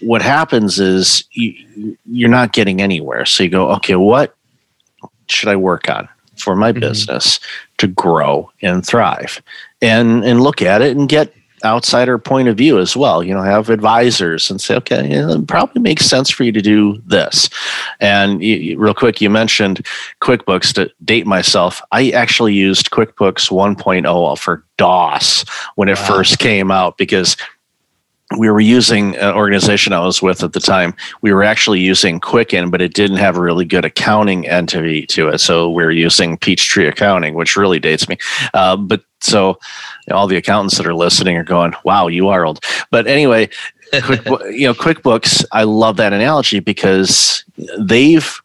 what 0.00 0.20
happens 0.20 0.78
is 0.78 1.24
you, 1.32 1.96
you're 2.04 2.28
not 2.28 2.52
getting 2.52 2.82
anywhere. 2.82 3.24
So 3.24 3.44
you 3.44 3.48
go, 3.48 3.70
okay, 3.76 3.96
what 3.96 4.35
should 5.28 5.48
I 5.48 5.56
work 5.56 5.88
on 5.88 6.08
for 6.36 6.54
my 6.54 6.72
mm-hmm. 6.72 6.80
business 6.80 7.40
to 7.78 7.86
grow 7.86 8.50
and 8.62 8.84
thrive? 8.84 9.42
And 9.82 10.24
and 10.24 10.42
look 10.42 10.62
at 10.62 10.82
it 10.82 10.96
and 10.96 11.08
get 11.08 11.32
outsider 11.64 12.18
point 12.18 12.48
of 12.48 12.56
view 12.56 12.78
as 12.78 12.96
well. 12.96 13.22
You 13.22 13.34
know, 13.34 13.42
have 13.42 13.70
advisors 13.70 14.50
and 14.50 14.60
say, 14.60 14.76
okay, 14.76 15.10
it 15.10 15.46
probably 15.46 15.82
makes 15.82 16.06
sense 16.06 16.30
for 16.30 16.44
you 16.44 16.52
to 16.52 16.62
do 16.62 17.00
this. 17.06 17.48
And 18.00 18.42
you, 18.42 18.78
real 18.78 18.94
quick, 18.94 19.20
you 19.20 19.30
mentioned 19.30 19.86
QuickBooks 20.22 20.72
to 20.74 20.90
date 21.04 21.26
myself. 21.26 21.82
I 21.92 22.10
actually 22.10 22.54
used 22.54 22.90
QuickBooks 22.90 23.50
1.0 23.50 24.38
for 24.38 24.64
DOS 24.76 25.44
when 25.76 25.88
it 25.88 25.98
wow. 25.98 26.06
first 26.06 26.38
came 26.38 26.70
out 26.70 26.98
because 26.98 27.36
we 28.36 28.50
were 28.50 28.60
using 28.60 29.14
an 29.16 29.34
organization 29.34 29.92
I 29.92 30.00
was 30.00 30.20
with 30.20 30.42
at 30.42 30.52
the 30.52 30.60
time. 30.60 30.94
We 31.22 31.32
were 31.32 31.44
actually 31.44 31.80
using 31.80 32.18
Quicken, 32.18 32.70
but 32.70 32.82
it 32.82 32.92
didn't 32.92 33.18
have 33.18 33.36
a 33.36 33.40
really 33.40 33.64
good 33.64 33.84
accounting 33.84 34.48
entity 34.48 35.06
to 35.06 35.28
it. 35.28 35.38
So 35.38 35.70
we 35.70 35.84
are 35.84 35.92
using 35.92 36.36
Peachtree 36.36 36.88
Accounting, 36.88 37.34
which 37.34 37.56
really 37.56 37.78
dates 37.78 38.08
me. 38.08 38.18
Uh, 38.52 38.76
but 38.76 39.04
so 39.20 39.58
all 40.10 40.26
the 40.26 40.36
accountants 40.36 40.76
that 40.76 40.86
are 40.86 40.94
listening 40.94 41.36
are 41.36 41.44
going, 41.44 41.74
"Wow, 41.84 42.08
you 42.08 42.28
are 42.28 42.44
old." 42.44 42.64
But 42.90 43.06
anyway, 43.06 43.48
Quick, 44.02 44.24
you 44.50 44.66
know, 44.66 44.74
QuickBooks. 44.74 45.44
I 45.52 45.62
love 45.62 45.96
that 45.98 46.12
analogy 46.12 46.60
because 46.60 47.44
they've 47.78 48.42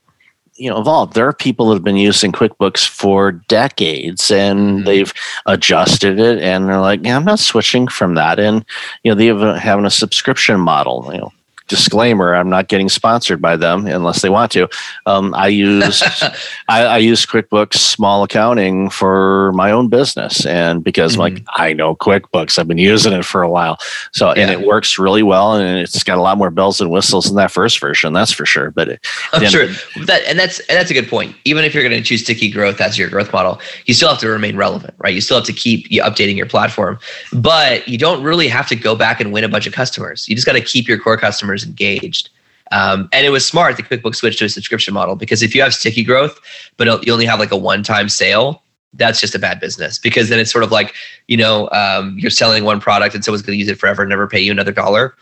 you 0.62 0.70
know 0.70 0.80
evolved. 0.80 1.13
There 1.13 1.27
are 1.27 1.34
people 1.34 1.70
that 1.70 1.75
have 1.75 1.84
been 1.84 1.98
using 1.98 2.32
QuickBooks 2.32 2.88
for 2.88 3.32
decades, 3.32 4.30
and 4.30 4.60
mm-hmm. 4.60 4.86
they've 4.86 5.13
adjusted 5.48 6.20
it, 6.20 6.39
and 6.41 6.68
they're 6.68 6.80
like, 6.80 7.03
"Yeah, 7.03 7.15
I'm 7.15 7.25
not 7.25 7.39
switching 7.39 7.88
from 7.88 8.15
that." 8.15 8.39
And 8.39 8.63
you 9.03 9.12
know, 9.12 9.15
they 9.15 9.25
have 9.25 9.41
a, 9.41 9.60
having 9.60 9.86
a 9.86 9.91
subscription 9.91 10.60
model. 10.60 11.10
You 11.12 11.20
know, 11.20 11.34
disclaimer 11.72 12.36
i'm 12.36 12.50
not 12.50 12.68
getting 12.68 12.90
sponsored 12.90 13.42
by 13.42 13.56
them 13.56 13.88
unless 13.88 14.22
they 14.22 14.30
want 14.30 14.51
to. 14.51 14.68
Um, 15.06 15.34
i 15.36 15.48
use 15.48 16.04
I, 16.70 16.84
I, 16.84 16.98
use 16.98 17.25
quickbooks 17.25 17.75
small 17.75 18.24
accounting 18.24 18.90
for 18.90 19.54
my 19.54 19.72
own 19.72 19.88
business 19.88 20.46
and 20.46 20.84
because 20.84 21.13
mm-hmm. 21.13 21.22
like 21.22 21.44
i 21.56 21.72
know 21.72 21.96
quickbooks 21.96 22.60
i've 22.60 22.68
been 22.68 22.78
using 22.78 23.13
it 23.13 23.24
for 23.24 23.42
a 23.42 23.50
while. 23.50 23.78
So 24.12 24.28
yeah. 24.28 24.42
and 24.42 24.51
it 24.51 24.68
works 24.68 25.00
really 25.00 25.24
well 25.24 25.56
and 25.56 25.80
it's 25.80 26.04
got 26.04 26.18
a 26.18 26.22
lot 26.22 26.38
more 26.38 26.51
bells 26.51 26.82
and 26.82 26.92
whistles 26.92 27.28
than 27.28 27.38
that 27.38 27.51
first 27.51 27.80
version 27.80 28.12
that's 28.12 28.34
for 28.34 28.46
sure 28.46 28.70
but 28.70 28.90
it, 28.90 29.08
i'm 29.32 29.46
sure 29.46 29.68
that 30.06 30.22
and 30.28 30.38
that's 30.38 30.60
and 30.60 30.78
that's 30.78 30.92
a 30.92 30.94
good 30.94 31.08
point. 31.08 31.36
Even 31.46 31.63
if 31.63 31.74
you're 31.74 31.84
going 31.88 31.96
to 31.96 32.04
choose 32.04 32.24
sticky 32.24 32.51
growth 32.51 32.82
as 32.82 32.98
your 32.98 33.10
growth 33.10 33.32
model 33.32 33.62
you 33.86 33.94
still 33.94 34.10
have 34.10 34.20
to 34.20 34.28
remain 34.28 34.58
relevant 34.58 34.94
right? 34.98 35.13
You 35.13 35.22
still 35.22 35.38
have 35.38 35.48
to 35.48 35.54
keep 35.54 35.90
updating 35.90 36.36
your 36.36 36.48
platform 36.48 37.00
but 37.32 37.88
you 37.88 37.98
don't 37.98 38.22
really 38.22 38.50
have 38.50 38.67
to 38.67 38.76
go 38.76 38.95
back 38.95 39.22
and 39.22 39.32
win 39.32 39.43
a 39.43 39.50
bunch 39.50 39.67
of 39.67 39.74
customers. 39.74 40.28
You 40.28 40.36
just 40.36 40.45
got 40.45 40.54
to 40.54 40.62
keep 40.62 40.88
your 40.88 41.00
core 41.00 41.17
customers 41.17 41.61
customers 41.62 41.67
engaged. 41.67 42.30
Um, 42.71 43.10
and 43.12 43.26
it 43.26 43.32
was 43.32 43.45
smart 43.45 43.76
the 43.76 43.84
QuickBooks 43.84 44.15
switched 44.15 44.39
to 44.39 44.45
a 44.45 44.50
subscription 44.50 44.93
model 44.93 45.15
because 45.15 45.43
if 45.43 45.54
you 45.54 45.62
have 45.62 45.74
sticky 45.74 46.04
growth, 46.04 46.39
but 46.78 47.06
you 47.06 47.12
only 47.12 47.26
have 47.26 47.39
like 47.39 47.52
a 47.52 47.58
one-time 47.58 48.08
sale, 48.08 48.63
that's 48.93 49.19
just 49.19 49.36
a 49.36 49.39
bad 49.39 49.60
business 49.60 49.97
because 49.97 50.30
then 50.30 50.39
it's 50.39 50.52
sort 50.52 50.63
of 50.65 50.71
like 50.71 50.93
you 51.28 51.38
know 51.38 51.69
um, 51.71 52.17
you're 52.19 52.32
selling 52.32 52.65
one 52.65 52.80
product 52.82 53.15
and 53.15 53.24
someone's 53.24 53.41
going 53.41 53.58
to 53.58 53.60
use 53.60 53.69
it 53.69 53.80
forever 53.80 54.02
and 54.02 54.10
never 54.10 54.28
pay 54.28 54.39
you 54.39 54.52
another 54.52 54.74
dollar. 54.74 55.15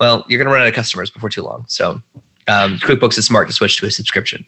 Well, 0.00 0.24
you're 0.28 0.38
going 0.38 0.48
to 0.48 0.52
run 0.52 0.62
out 0.62 0.68
of 0.68 0.74
customers 0.74 1.10
before 1.10 1.30
too 1.30 1.42
long. 1.42 1.64
So 1.68 2.02
um, 2.48 2.78
QuickBooks 2.78 3.18
is 3.18 3.26
smart 3.26 3.46
to 3.48 3.54
switch 3.54 3.76
to 3.78 3.86
a 3.86 3.90
subscription. 3.90 4.44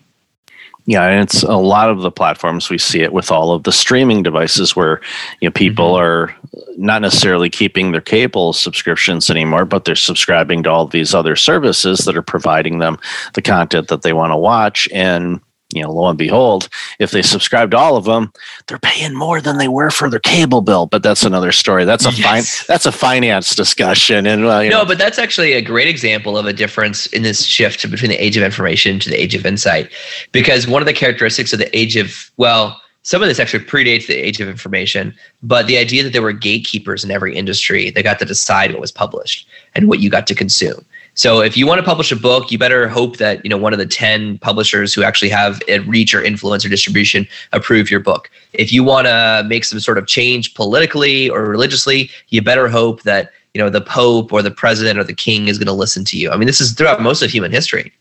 Yeah, 0.87 1.05
and 1.07 1.23
it's 1.23 1.43
a 1.43 1.57
lot 1.57 1.89
of 1.89 2.03
the 2.03 2.11
platforms 2.11 2.69
we 2.69 2.77
see 2.77 3.01
it 3.01 3.13
with 3.13 3.31
all 3.31 3.53
of 3.53 3.63
the 3.63 3.73
streaming 3.73 4.23
devices 4.23 4.77
where 4.77 5.01
you 5.41 5.49
know 5.49 5.53
people 5.53 5.95
mm-hmm. 5.95 6.05
are 6.05 6.37
not 6.77 7.01
necessarily 7.01 7.49
keeping 7.49 7.93
their 7.93 8.03
cable 8.03 8.53
subscriptions 8.53 9.31
anymore, 9.31 9.65
but 9.65 9.87
they're 9.87 9.97
subscribing 9.97 10.63
to 10.63 10.71
all 10.71 10.87
these 10.87 11.15
other 11.15 11.37
services 11.37 12.01
that 12.01 12.17
are 12.17 12.23
providing 12.23 12.81
them 12.81 12.99
the 13.33 13.43
content 13.43 13.89
that 13.89 14.03
they 14.03 14.13
want 14.13 14.33
to 14.33 14.37
watch 14.37 14.89
and 14.93 15.41
you 15.75 15.83
know, 15.83 15.91
lo 15.91 16.09
and 16.09 16.19
behold, 16.19 16.69
if 16.99 17.11
they 17.11 17.23
subscribe 17.23 17.71
to 17.73 17.77
all 17.77 17.97
of 17.97 18.05
them, 18.05 18.33
they're 18.67 18.79
paying 18.79 19.15
more 19.15 19.41
than 19.41 19.59
they 19.59 19.69
were 19.69 19.91
for 19.91 20.09
their 20.09 20.21
cable 20.21 20.61
bill. 20.61 20.87
But 20.87 21.03
that's 21.03 21.25
another 21.25 21.53
story. 21.53 21.85
That's 21.85 22.07
a 22.07 22.13
yes. 22.13 22.25
fine. 22.27 22.67
That's 22.69 22.87
a 22.87 22.93
finance 22.93 23.55
discussion. 23.55 24.27
And 24.27 24.45
uh, 24.45 24.63
no, 24.63 24.69
know. 24.69 24.85
but 24.85 24.99
that's 24.99 25.19
actually 25.19 25.53
a 25.53 25.63
great 25.63 25.89
example 25.89 26.39
of 26.39 26.47
a 26.47 26.53
difference 26.53 27.07
in 27.07 27.23
this 27.23 27.45
shift 27.45 27.91
between 27.91 28.11
the 28.11 28.25
age 28.25 28.37
of 28.37 28.43
information 28.43 28.99
to 29.01 29.11
the 29.11 29.21
age 29.21 29.35
of 29.35 29.45
insight, 29.45 29.91
because 30.33 30.67
one 30.67 30.83
of 30.83 30.87
the 30.87 30.93
characteristics 30.93 31.53
of 31.53 31.59
the 31.59 31.77
age 31.77 31.97
of 31.97 32.31
well, 32.37 32.81
some 33.03 33.21
of 33.21 33.29
this 33.29 33.39
actually 33.39 33.65
predates 33.65 34.07
the 34.07 34.15
age 34.15 34.41
of 34.41 34.49
information, 34.49 35.15
but 35.43 35.67
the 35.67 35.77
idea 35.77 36.03
that 36.03 36.15
there 36.15 36.23
were 36.23 36.33
gatekeepers 36.33 37.05
in 37.05 37.11
every 37.11 37.37
industry 37.37 37.91
that 37.91 38.03
got 38.03 38.19
to 38.19 38.25
decide 38.25 38.73
what 38.73 38.81
was 38.81 38.91
published 38.91 39.47
and 39.75 39.89
what 39.89 40.01
you 40.01 40.09
got 40.09 40.27
to 40.27 40.35
consume. 40.35 40.85
So 41.15 41.41
if 41.41 41.57
you 41.57 41.67
want 41.67 41.79
to 41.79 41.85
publish 41.85 42.11
a 42.11 42.17
book, 42.17 42.51
you 42.51 42.59
better 42.59 42.89
hope 42.89 43.19
that 43.19 43.45
you 43.45 43.49
know 43.49 43.57
one 43.57 43.73
of 43.73 43.79
the 43.79 43.87
10 43.87 44.39
publishers 44.39 44.93
who 44.93 45.05
actually 45.05 45.29
have 45.29 45.63
a 45.69 45.79
reach 45.81 46.13
or 46.15 46.23
influence 46.23 46.65
or 46.65 46.69
distribution 46.69 47.27
approve 47.53 47.91
your 47.91 48.01
book. 48.01 48.31
If 48.53 48.73
you 48.73 48.83
want 48.83 49.07
to 49.07 49.45
make 49.47 49.65
some 49.65 49.79
sort 49.79 49.97
of 49.97 50.09
change 50.09 50.55
politically 50.55 51.31
or 51.31 51.45
religiously, 51.45 52.11
you 52.29 52.43
better 52.43 52.69
hope 52.69 53.03
that 53.03 53.31
you 53.55 53.63
know 53.63 53.71
the 53.71 53.81
pope 53.81 54.33
or 54.33 54.43
the 54.43 54.51
president 54.51 54.99
or 54.99 55.05
the 55.05 55.15
king 55.15 55.47
is 55.47 55.57
going 55.57 55.67
to 55.67 55.73
listen 55.73 56.05
to 56.07 56.19
you. 56.19 56.31
I 56.31 56.37
mean, 56.37 56.47
this 56.47 56.61
is 56.61 56.73
throughout 56.73 57.01
most 57.01 57.23
of 57.23 57.31
human 57.31 57.53
history. 57.53 57.93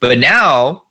But 0.00 0.18
now 0.18 0.84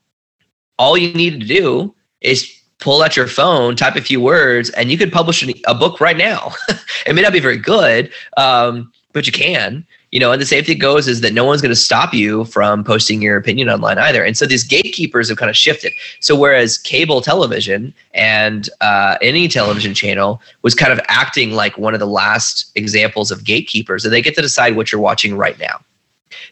all 0.78 0.97
you 0.97 1.13
need 1.13 1.39
to 1.39 1.45
do 1.45 1.95
is 2.21 2.51
pull 2.80 3.01
out 3.01 3.15
your 3.15 3.28
phone, 3.28 3.75
type 3.75 3.95
a 3.95 4.01
few 4.01 4.21
words, 4.21 4.69
and 4.71 4.91
you 4.91 4.97
could 4.97 5.12
publish 5.12 5.43
a 5.65 5.73
book 5.73 5.99
right 5.99 6.17
now. 6.17 6.54
it 7.08 7.15
may 7.15 7.21
not 7.21 7.34
be 7.34 7.39
very 7.39 7.58
good, 7.58 8.12
um, 8.38 8.91
but 9.13 9.25
you 9.25 9.32
can 9.32 9.86
you 10.15 10.21
know, 10.21 10.32
and 10.32 10.41
the 10.41 10.45
thing 10.45 10.78
goes 10.78 11.10
is 11.10 11.19
that 11.19 11.34
no 11.34 11.43
one's 11.43 11.62
going 11.62 11.73
to 11.73 11.75
stop 11.75 12.13
you 12.13 12.45
from 12.45 12.86
posting 12.86 13.21
your 13.21 13.36
opinion 13.36 13.69
online 13.69 13.97
either. 13.97 14.23
And 14.23 14.38
so 14.38 14.45
these 14.45 14.63
gatekeepers 14.63 15.28
have 15.28 15.38
kind 15.38 15.49
of 15.49 15.58
shifted. 15.58 15.91
So 16.21 16.38
whereas 16.38 16.78
cable 16.78 17.19
television 17.19 17.93
and 18.13 18.69
uh, 18.80 19.17
any 19.21 19.49
television 19.49 19.93
channel 19.93 20.41
was 20.62 20.73
kind 20.73 20.93
of 20.93 21.01
acting 21.10 21.51
like 21.51 21.78
one 21.78 21.93
of 21.93 21.99
the 21.99 22.08
last 22.08 22.71
examples 22.75 23.30
of 23.30 23.43
gatekeepers, 23.43 24.06
and 24.06 24.13
they 24.13 24.21
get 24.21 24.36
to 24.36 24.41
decide 24.41 24.78
what 24.78 24.89
you're 24.89 25.01
watching 25.01 25.36
right 25.36 25.60
now. 25.60 25.82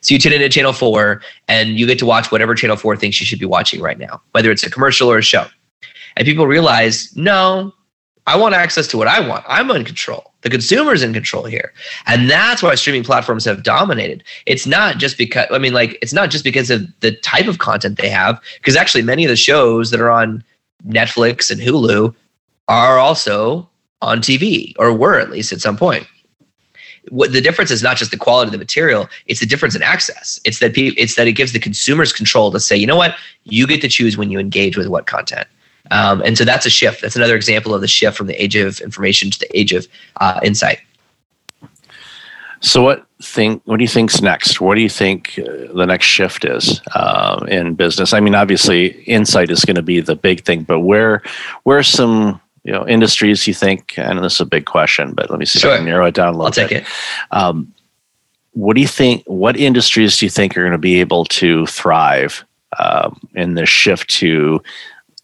So 0.02 0.14
you 0.14 0.20
tune 0.20 0.34
into 0.34 0.50
Channel 0.50 0.74
4 0.74 1.22
and 1.48 1.80
you 1.80 1.88
get 1.88 2.00
to 2.00 2.06
watch 2.06 2.34
whatever 2.34 2.56
Channel 2.56 2.76
4 2.76 2.98
thinks 2.98 3.22
you 3.22 3.26
should 3.26 3.40
be 3.40 3.46
watching 3.46 3.82
right 3.82 3.98
now, 3.98 4.22
whether 4.34 4.52
it's 4.52 4.64
a 4.64 4.70
commercial 4.70 5.10
or 5.10 5.20
a 5.20 5.24
show. 5.24 5.48
And 6.18 6.26
people 6.26 6.48
realize, 6.48 7.16
no, 7.16 7.74
I 8.26 8.38
want 8.38 8.56
access 8.56 8.88
to 8.88 8.98
what 8.98 9.08
I 9.08 9.26
want. 9.28 9.44
I'm 9.48 9.70
in 9.72 9.84
control. 9.84 10.32
The 10.42 10.50
consumer's 10.50 11.04
in 11.04 11.14
control 11.14 11.44
here. 11.44 11.74
And 12.06 12.30
that's 12.30 12.64
why 12.64 12.76
streaming 12.76 13.04
platforms 13.04 13.44
have 13.46 13.64
dominated. 13.64 14.24
It's 14.46 14.66
not 14.66 14.98
just 14.98 15.18
because, 15.18 15.48
I 15.52 15.58
mean, 15.58 15.74
like, 15.74 15.98
it's 16.02 16.14
not 16.14 16.30
just 16.30 16.44
because 16.44 16.70
of 16.70 16.88
the 17.02 17.12
type 17.12 17.48
of 17.48 17.60
content 17.60 17.98
they 17.98 18.10
have, 18.10 18.42
because 18.58 18.76
actually, 18.76 19.04
many 19.04 19.26
of 19.26 19.30
the 19.30 19.36
shows 19.36 19.92
that 19.92 20.00
are 20.00 20.12
on 20.12 20.44
Netflix 20.88 21.52
and 21.52 21.60
Hulu 21.60 22.16
are 22.68 22.98
also 22.98 23.70
on 24.02 24.20
TV, 24.20 24.74
or 24.78 24.94
were 24.94 25.20
at 25.20 25.30
least 25.30 25.52
at 25.52 25.62
some 25.62 25.78
point. 25.78 26.08
What 27.10 27.34
the 27.34 27.42
difference 27.42 27.72
is 27.72 27.84
not 27.84 27.98
just 27.98 28.12
the 28.12 28.18
quality 28.18 28.48
of 28.48 28.52
the 28.54 28.58
material; 28.58 29.10
it's 29.26 29.42
the 29.42 29.46
difference 29.46 29.76
in 29.76 29.82
access. 29.82 30.40
It's 30.46 30.60
that 30.60 30.74
pe- 30.74 30.96
it's 30.98 31.16
that 31.16 31.28
it 31.28 31.34
gives 31.34 31.52
the 31.52 31.60
consumers 31.60 32.14
control 32.14 32.52
to 32.52 32.60
say, 32.62 32.78
you 32.78 32.88
know 32.88 32.96
what, 32.96 33.16
you 33.44 33.68
get 33.68 33.82
to 33.82 33.90
choose 33.90 34.16
when 34.18 34.30
you 34.32 34.40
engage 34.40 34.78
with 34.78 34.88
what 34.88 35.06
content. 35.06 35.48
Um, 35.92 36.22
and 36.22 36.38
so 36.38 36.46
that's 36.46 36.66
a 36.66 36.70
shift. 36.70 37.02
That's 37.02 37.16
another 37.16 37.36
example 37.36 37.74
of 37.74 37.82
the 37.82 37.88
shift 37.88 38.18
from 38.18 38.28
the 38.28 38.42
age 38.42 38.56
of 38.56 38.80
information 38.80 39.32
to 39.32 39.40
the 39.40 39.58
age 39.58 39.74
of 39.74 39.88
uh, 40.22 40.40
insight. 40.44 40.80
So 42.62 42.82
what 42.82 43.06
think? 43.22 43.62
What 43.66 43.78
do 43.78 43.84
you 43.84 43.90
think's 43.90 44.22
next? 44.22 44.62
What 44.62 44.76
do 44.76 44.82
you 44.82 44.90
think 44.90 45.38
uh, 45.38 45.74
the 45.74 45.86
next 45.86 46.06
shift 46.06 46.46
is 46.46 46.82
uh, 46.96 47.46
in 47.50 47.76
business? 47.76 48.14
I 48.14 48.22
mean, 48.22 48.36
obviously, 48.36 49.04
insight 49.04 49.50
is 49.50 49.66
going 49.66 49.76
to 49.76 49.82
be 49.82 50.00
the 50.00 50.16
big 50.16 50.46
thing, 50.46 50.64
but 50.64 50.80
where 50.80 51.22
where 51.64 51.78
are 51.78 51.84
some 51.84 52.40
you 52.64 52.72
know 52.72 52.88
industries 52.88 53.46
you 53.48 53.54
think? 53.54 53.98
And 53.98 54.24
this 54.24 54.36
is 54.36 54.42
a 54.42 54.46
big 54.46 54.66
question, 54.66 55.14
but 55.14 55.30
let 55.30 55.40
me 55.40 55.46
see 55.46 55.60
sure. 55.60 55.72
if 55.72 55.74
I 55.74 55.78
can 55.80 55.86
narrow 55.86 56.06
it 56.06 56.16
down 56.16 56.30
a 56.30 56.32
little 56.32 56.46
I'll 56.46 56.52
take 56.52 56.72
it. 56.72 56.86
Um, 57.32 57.74
what 58.54 58.76
do 58.76 58.82
you 58.82 58.88
think? 58.88 59.24
What 59.26 59.58
industries 59.58 60.18
do 60.18 60.26
you 60.26 60.30
think 60.30 60.56
are 60.56 60.62
going 60.62 60.72
to 60.72 60.78
be 60.78 61.02
able 61.02 61.26
to 61.26 61.66
thrive 61.66 62.46
um, 62.80 63.20
in 63.36 63.56
this 63.56 63.70
shift 63.70 64.10
to 64.12 64.64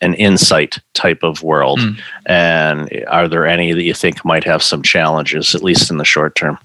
an 0.01 0.13
insight 0.15 0.79
type 0.93 1.23
of 1.23 1.43
world. 1.43 1.79
Mm. 1.79 2.01
And 2.25 3.05
are 3.07 3.27
there 3.27 3.45
any 3.45 3.73
that 3.73 3.83
you 3.83 3.93
think 3.93 4.23
might 4.23 4.43
have 4.43 4.63
some 4.63 4.81
challenges, 4.81 5.55
at 5.55 5.63
least 5.63 5.91
in 5.91 5.97
the 5.97 6.05
short 6.05 6.35
term? 6.35 6.57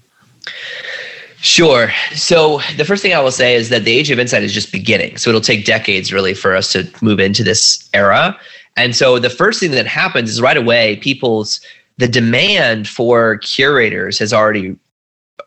Sure. 1.37 1.91
So 2.13 2.61
the 2.77 2.85
first 2.85 3.01
thing 3.03 3.13
I 3.13 3.19
will 3.19 3.31
say 3.31 3.55
is 3.55 3.69
that 3.69 3.83
the 3.83 3.91
age 3.91 4.09
of 4.09 4.19
insight 4.19 4.43
is 4.43 4.53
just 4.53 4.71
beginning. 4.71 5.17
So 5.17 5.29
it'll 5.29 5.41
take 5.41 5.65
decades 5.65 6.11
really 6.11 6.33
for 6.33 6.55
us 6.55 6.71
to 6.71 6.89
move 7.01 7.19
into 7.19 7.43
this 7.43 7.87
era. 7.93 8.39
And 8.77 8.95
so 8.95 9.19
the 9.19 9.29
first 9.29 9.59
thing 9.59 9.71
that 9.71 9.85
happens 9.85 10.29
is 10.29 10.41
right 10.41 10.57
away 10.57 10.95
people's 10.97 11.59
the 11.97 12.07
demand 12.07 12.87
for 12.87 13.37
curators 13.37 14.19
has 14.19 14.33
already 14.33 14.75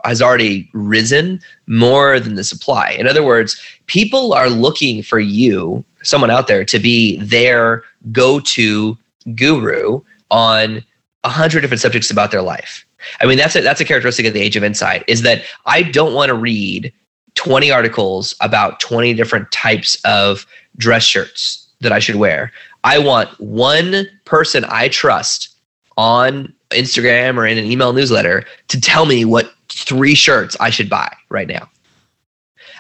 has 0.04 0.22
already 0.22 0.68
risen 0.72 1.40
more 1.66 2.20
than 2.20 2.34
the 2.34 2.44
supply. 2.44 2.90
In 2.90 3.06
other 3.06 3.22
words, 3.22 3.60
people 3.86 4.32
are 4.32 4.48
looking 4.48 5.02
for 5.02 5.18
you, 5.18 5.84
someone 6.02 6.30
out 6.30 6.46
there, 6.46 6.64
to 6.64 6.78
be 6.78 7.16
their 7.18 7.82
go-to 8.12 8.96
guru 9.34 10.00
on 10.30 10.84
a 11.24 11.28
hundred 11.28 11.62
different 11.62 11.80
subjects 11.80 12.10
about 12.10 12.30
their 12.30 12.42
life. 12.42 12.86
I 13.20 13.26
mean, 13.26 13.38
that's 13.38 13.56
a, 13.56 13.60
that's 13.60 13.80
a 13.80 13.84
characteristic 13.84 14.26
of 14.26 14.34
the 14.34 14.40
age 14.40 14.56
of 14.56 14.64
insight 14.64 15.04
is 15.06 15.22
that 15.22 15.42
I 15.66 15.82
don't 15.82 16.14
want 16.14 16.28
to 16.28 16.34
read 16.34 16.92
20 17.34 17.70
articles 17.70 18.34
about 18.40 18.80
20 18.80 19.14
different 19.14 19.50
types 19.52 20.00
of 20.04 20.46
dress 20.76 21.04
shirts 21.04 21.68
that 21.80 21.92
I 21.92 21.98
should 21.98 22.16
wear. 22.16 22.52
I 22.84 22.98
want 22.98 23.28
one 23.40 24.06
person 24.24 24.64
I 24.68 24.88
trust 24.88 25.50
on 25.96 26.52
Instagram 26.70 27.36
or 27.36 27.46
in 27.46 27.58
an 27.58 27.64
email 27.64 27.92
newsletter 27.92 28.44
to 28.68 28.80
tell 28.80 29.06
me 29.06 29.24
what 29.24 29.52
three 29.70 30.14
shirts 30.14 30.56
I 30.60 30.70
should 30.70 30.88
buy 30.90 31.14
right 31.28 31.48
now. 31.48 31.68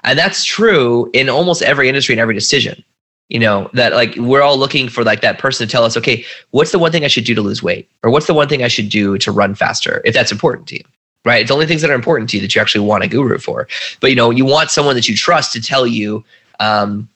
And 0.04 0.18
that's 0.18 0.44
true 0.44 1.10
in 1.12 1.28
almost 1.28 1.62
every 1.62 1.88
industry 1.88 2.12
and 2.14 2.20
every 2.20 2.34
decision. 2.34 2.84
You 3.28 3.38
know, 3.38 3.68
that 3.74 3.92
like 3.92 4.14
we're 4.16 4.40
all 4.40 4.56
looking 4.56 4.88
for 4.88 5.04
like 5.04 5.20
that 5.20 5.38
person 5.38 5.66
to 5.66 5.70
tell 5.70 5.84
us, 5.84 5.98
okay, 5.98 6.24
what's 6.50 6.72
the 6.72 6.78
one 6.78 6.90
thing 6.90 7.04
I 7.04 7.08
should 7.08 7.24
do 7.24 7.34
to 7.34 7.42
lose 7.42 7.62
weight? 7.62 7.86
Or 8.02 8.10
what's 8.10 8.26
the 8.26 8.32
one 8.32 8.48
thing 8.48 8.62
I 8.62 8.68
should 8.68 8.88
do 8.88 9.18
to 9.18 9.30
run 9.30 9.54
faster 9.54 10.00
if 10.06 10.14
that's 10.14 10.32
important 10.32 10.66
to 10.68 10.76
you? 10.76 10.84
Right? 11.26 11.42
It's 11.42 11.50
only 11.50 11.66
things 11.66 11.82
that 11.82 11.90
are 11.90 11.94
important 11.94 12.30
to 12.30 12.36
you 12.38 12.40
that 12.40 12.54
you 12.54 12.60
actually 12.60 12.86
want 12.86 13.04
a 13.04 13.08
guru 13.08 13.36
for. 13.36 13.68
But 14.00 14.08
you 14.08 14.16
know, 14.16 14.30
you 14.30 14.46
want 14.46 14.70
someone 14.70 14.94
that 14.94 15.10
you 15.10 15.16
trust 15.16 15.52
to 15.52 15.60
tell 15.60 15.86
you 15.86 16.24
um, 16.58 17.06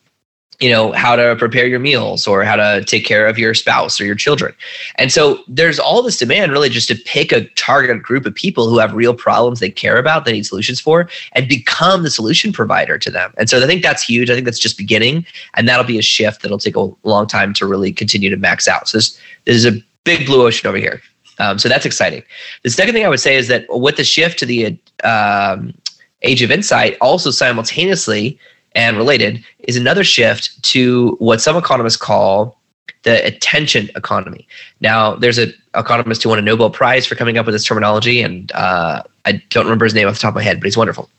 you 0.61 0.71
know 0.71 0.93
how 0.93 1.17
to 1.17 1.35
prepare 1.37 1.67
your 1.67 1.81
meals 1.81 2.27
or 2.27 2.45
how 2.45 2.57
to 2.57 2.85
take 2.85 3.05
care 3.05 3.27
of 3.27 3.39
your 3.39 3.55
spouse 3.55 4.01
or 4.01 4.05
your 4.05 4.15
children. 4.15 4.55
And 4.97 5.11
so 5.11 5.43
there's 5.49 5.79
all 5.79 6.03
this 6.03 6.19
demand 6.19 6.53
really 6.53 6.69
just 6.69 6.89
to 6.89 6.95
pick 6.95 7.33
a 7.33 7.47
target 7.51 8.03
group 8.03 8.27
of 8.27 8.35
people 8.35 8.69
who 8.69 8.79
have 8.79 8.93
real 8.95 9.15
problems 9.15 9.61
they 9.61 9.71
care 9.71 9.99
about 9.99 10.25
they 10.25 10.33
need 10.33 10.47
solutions 10.47 10.81
for 10.81 11.09
and 11.33 11.49
become 11.49 12.03
the 12.03 12.11
solution 12.11 12.53
provider 12.53 12.97
to 12.99 13.11
them. 13.11 13.33
And 13.39 13.51
so 13.51 13.63
i 13.63 13.67
think 13.67 13.83
that's 13.83 14.03
huge. 14.03 14.31
I 14.31 14.35
think 14.35 14.45
that's 14.45 14.59
just 14.59 14.79
beginning 14.79 15.27
and 15.55 15.69
that'll 15.69 15.87
be 15.87 15.99
a 15.99 16.03
shift 16.03 16.43
that'll 16.43 16.59
take 16.59 16.77
a 16.77 16.91
long 17.03 17.27
time 17.27 17.55
to 17.55 17.67
really 17.67 17.93
continue 17.93 18.31
to 18.31 18.37
max 18.37 18.69
out. 18.69 18.89
So 18.89 18.99
this, 18.99 19.19
this 19.47 19.57
is 19.57 19.67
a 19.67 19.83
big 20.05 20.27
blue 20.27 20.47
ocean 20.47 20.69
over 20.69 20.79
here. 20.79 21.01
Um, 21.39 21.59
so 21.59 21.69
that's 21.69 21.87
exciting. 21.87 22.23
The 22.63 22.71
second 22.71 22.95
thing 22.95 23.05
i 23.05 23.09
would 23.09 23.21
say 23.21 23.37
is 23.37 23.49
that 23.49 23.67
with 23.69 23.97
the 23.97 24.05
shift 24.05 24.39
to 24.41 24.47
the 24.47 24.79
um, 25.03 25.75
age 26.23 26.43
of 26.43 26.51
insight 26.51 26.97
also 27.01 27.31
simultaneously 27.31 28.39
and 28.75 28.97
related 28.97 29.45
is 29.61 29.77
another 29.77 30.05
shift 30.05 30.63
to 30.63 31.17
what 31.19 31.41
some 31.41 31.57
economists 31.57 31.97
call 31.97 32.59
the 33.03 33.25
attention 33.27 33.91
economy. 33.97 34.47
Now, 34.81 35.17
there's 35.17 35.39
an 35.39 35.53
economist 35.75 36.23
who 36.23 36.29
won 36.29 36.39
a 36.39 36.43
Nobel 36.43 36.71
Prize 36.71 37.07
for 37.07 37.15
coming 37.15 37.37
up 37.37 37.47
with 37.47 37.55
this 37.55 37.65
terminology, 37.65 38.21
and 38.21 38.53
uh, 38.53 39.03
I 39.25 39.43
don't 39.51 39.65
remember 39.65 39.85
his 39.85 39.95
name 39.95 40.07
off 40.07 40.15
the 40.15 40.21
top 40.21 40.31
of 40.31 40.37
my 40.37 40.43
head, 40.43 40.61
but 40.61 40.67
he's 40.67 40.77
wonderful. 40.77 41.11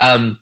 Um, 0.00 0.40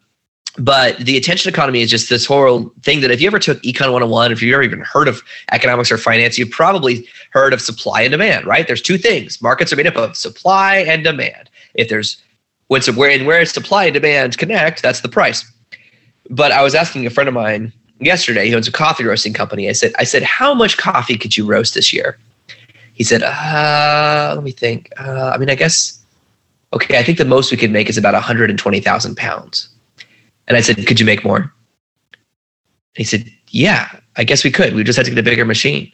but 0.58 0.98
the 0.98 1.16
attention 1.16 1.48
economy 1.48 1.82
is 1.82 1.90
just 1.90 2.08
this 2.08 2.26
whole 2.26 2.72
thing 2.82 3.00
that 3.00 3.12
if 3.12 3.20
you 3.20 3.28
ever 3.28 3.38
took 3.38 3.62
Econ 3.62 3.92
101, 3.92 4.32
if 4.32 4.42
you've 4.42 4.52
ever 4.54 4.62
even 4.64 4.80
heard 4.80 5.06
of 5.06 5.22
economics 5.52 5.92
or 5.92 5.98
finance, 5.98 6.36
you've 6.36 6.50
probably 6.50 7.06
heard 7.30 7.52
of 7.52 7.60
supply 7.60 8.02
and 8.02 8.10
demand, 8.10 8.44
right? 8.44 8.66
There's 8.66 8.82
two 8.82 8.98
things. 8.98 9.40
Markets 9.40 9.72
are 9.72 9.76
made 9.76 9.86
up 9.86 9.96
of 9.96 10.16
supply 10.16 10.78
and 10.78 11.04
demand. 11.04 11.48
If 11.74 11.88
there's 11.88 12.20
when 12.66 12.82
where 12.96 13.10
and 13.10 13.26
where 13.26 13.44
supply 13.46 13.84
and 13.84 13.94
demand 13.94 14.36
connect, 14.36 14.82
that's 14.82 15.00
the 15.00 15.08
price. 15.08 15.50
But 16.30 16.52
I 16.52 16.62
was 16.62 16.74
asking 16.74 17.06
a 17.06 17.10
friend 17.10 17.28
of 17.28 17.34
mine 17.34 17.72
yesterday, 18.00 18.48
he 18.48 18.54
owns 18.54 18.68
a 18.68 18.72
coffee 18.72 19.04
roasting 19.04 19.32
company. 19.32 19.68
I 19.68 19.72
said, 19.72 19.92
I 19.98 20.04
said, 20.04 20.22
how 20.22 20.54
much 20.54 20.76
coffee 20.76 21.16
could 21.16 21.36
you 21.36 21.46
roast 21.46 21.74
this 21.74 21.92
year? 21.92 22.18
He 22.94 23.04
said, 23.04 23.22
uh, 23.22 24.32
let 24.34 24.44
me 24.44 24.50
think. 24.50 24.90
Uh, 24.98 25.32
I 25.34 25.38
mean, 25.38 25.50
I 25.50 25.54
guess, 25.54 26.02
okay, 26.72 26.98
I 26.98 27.02
think 27.02 27.18
the 27.18 27.24
most 27.24 27.50
we 27.50 27.56
could 27.56 27.70
make 27.70 27.88
is 27.88 27.96
about 27.96 28.14
120,000 28.14 29.16
pounds. 29.16 29.68
And 30.48 30.56
I 30.56 30.60
said, 30.60 30.84
could 30.86 30.98
you 30.98 31.06
make 31.06 31.24
more? 31.24 31.52
he 32.94 33.04
said, 33.04 33.30
yeah, 33.50 33.88
I 34.16 34.24
guess 34.24 34.42
we 34.42 34.50
could. 34.50 34.74
We 34.74 34.82
just 34.82 34.96
had 34.96 35.06
to 35.06 35.12
get 35.12 35.20
a 35.20 35.22
bigger 35.22 35.44
machine. 35.44 35.92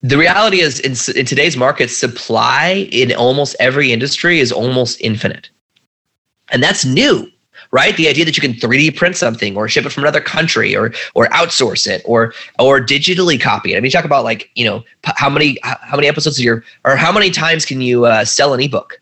The 0.00 0.16
reality 0.16 0.60
is, 0.60 0.80
in, 0.80 0.92
in 1.14 1.26
today's 1.26 1.56
market, 1.56 1.90
supply 1.90 2.88
in 2.90 3.12
almost 3.12 3.54
every 3.60 3.92
industry 3.92 4.40
is 4.40 4.50
almost 4.50 5.00
infinite. 5.00 5.50
And 6.50 6.62
that's 6.62 6.84
new 6.84 7.30
right? 7.72 7.96
The 7.96 8.06
idea 8.06 8.24
that 8.24 8.36
you 8.36 8.40
can 8.40 8.52
3D 8.52 8.96
print 8.96 9.16
something 9.16 9.56
or 9.56 9.68
ship 9.68 9.84
it 9.84 9.90
from 9.90 10.04
another 10.04 10.20
country 10.20 10.76
or 10.76 10.92
or 11.14 11.26
outsource 11.28 11.86
it 11.86 12.02
or 12.04 12.32
or 12.58 12.80
digitally 12.80 13.40
copy 13.40 13.72
it. 13.72 13.76
I 13.76 13.80
mean, 13.80 13.90
talk 13.90 14.04
about 14.04 14.24
like 14.24 14.50
you 14.54 14.64
know 14.64 14.84
how 15.04 15.28
many 15.28 15.58
how 15.62 15.96
many 15.96 16.06
episodes 16.06 16.38
of 16.38 16.44
your 16.44 16.62
or 16.84 16.96
how 16.96 17.10
many 17.10 17.30
times 17.30 17.64
can 17.64 17.80
you 17.80 18.04
uh, 18.04 18.24
sell 18.24 18.54
an 18.54 18.60
ebook? 18.60 19.00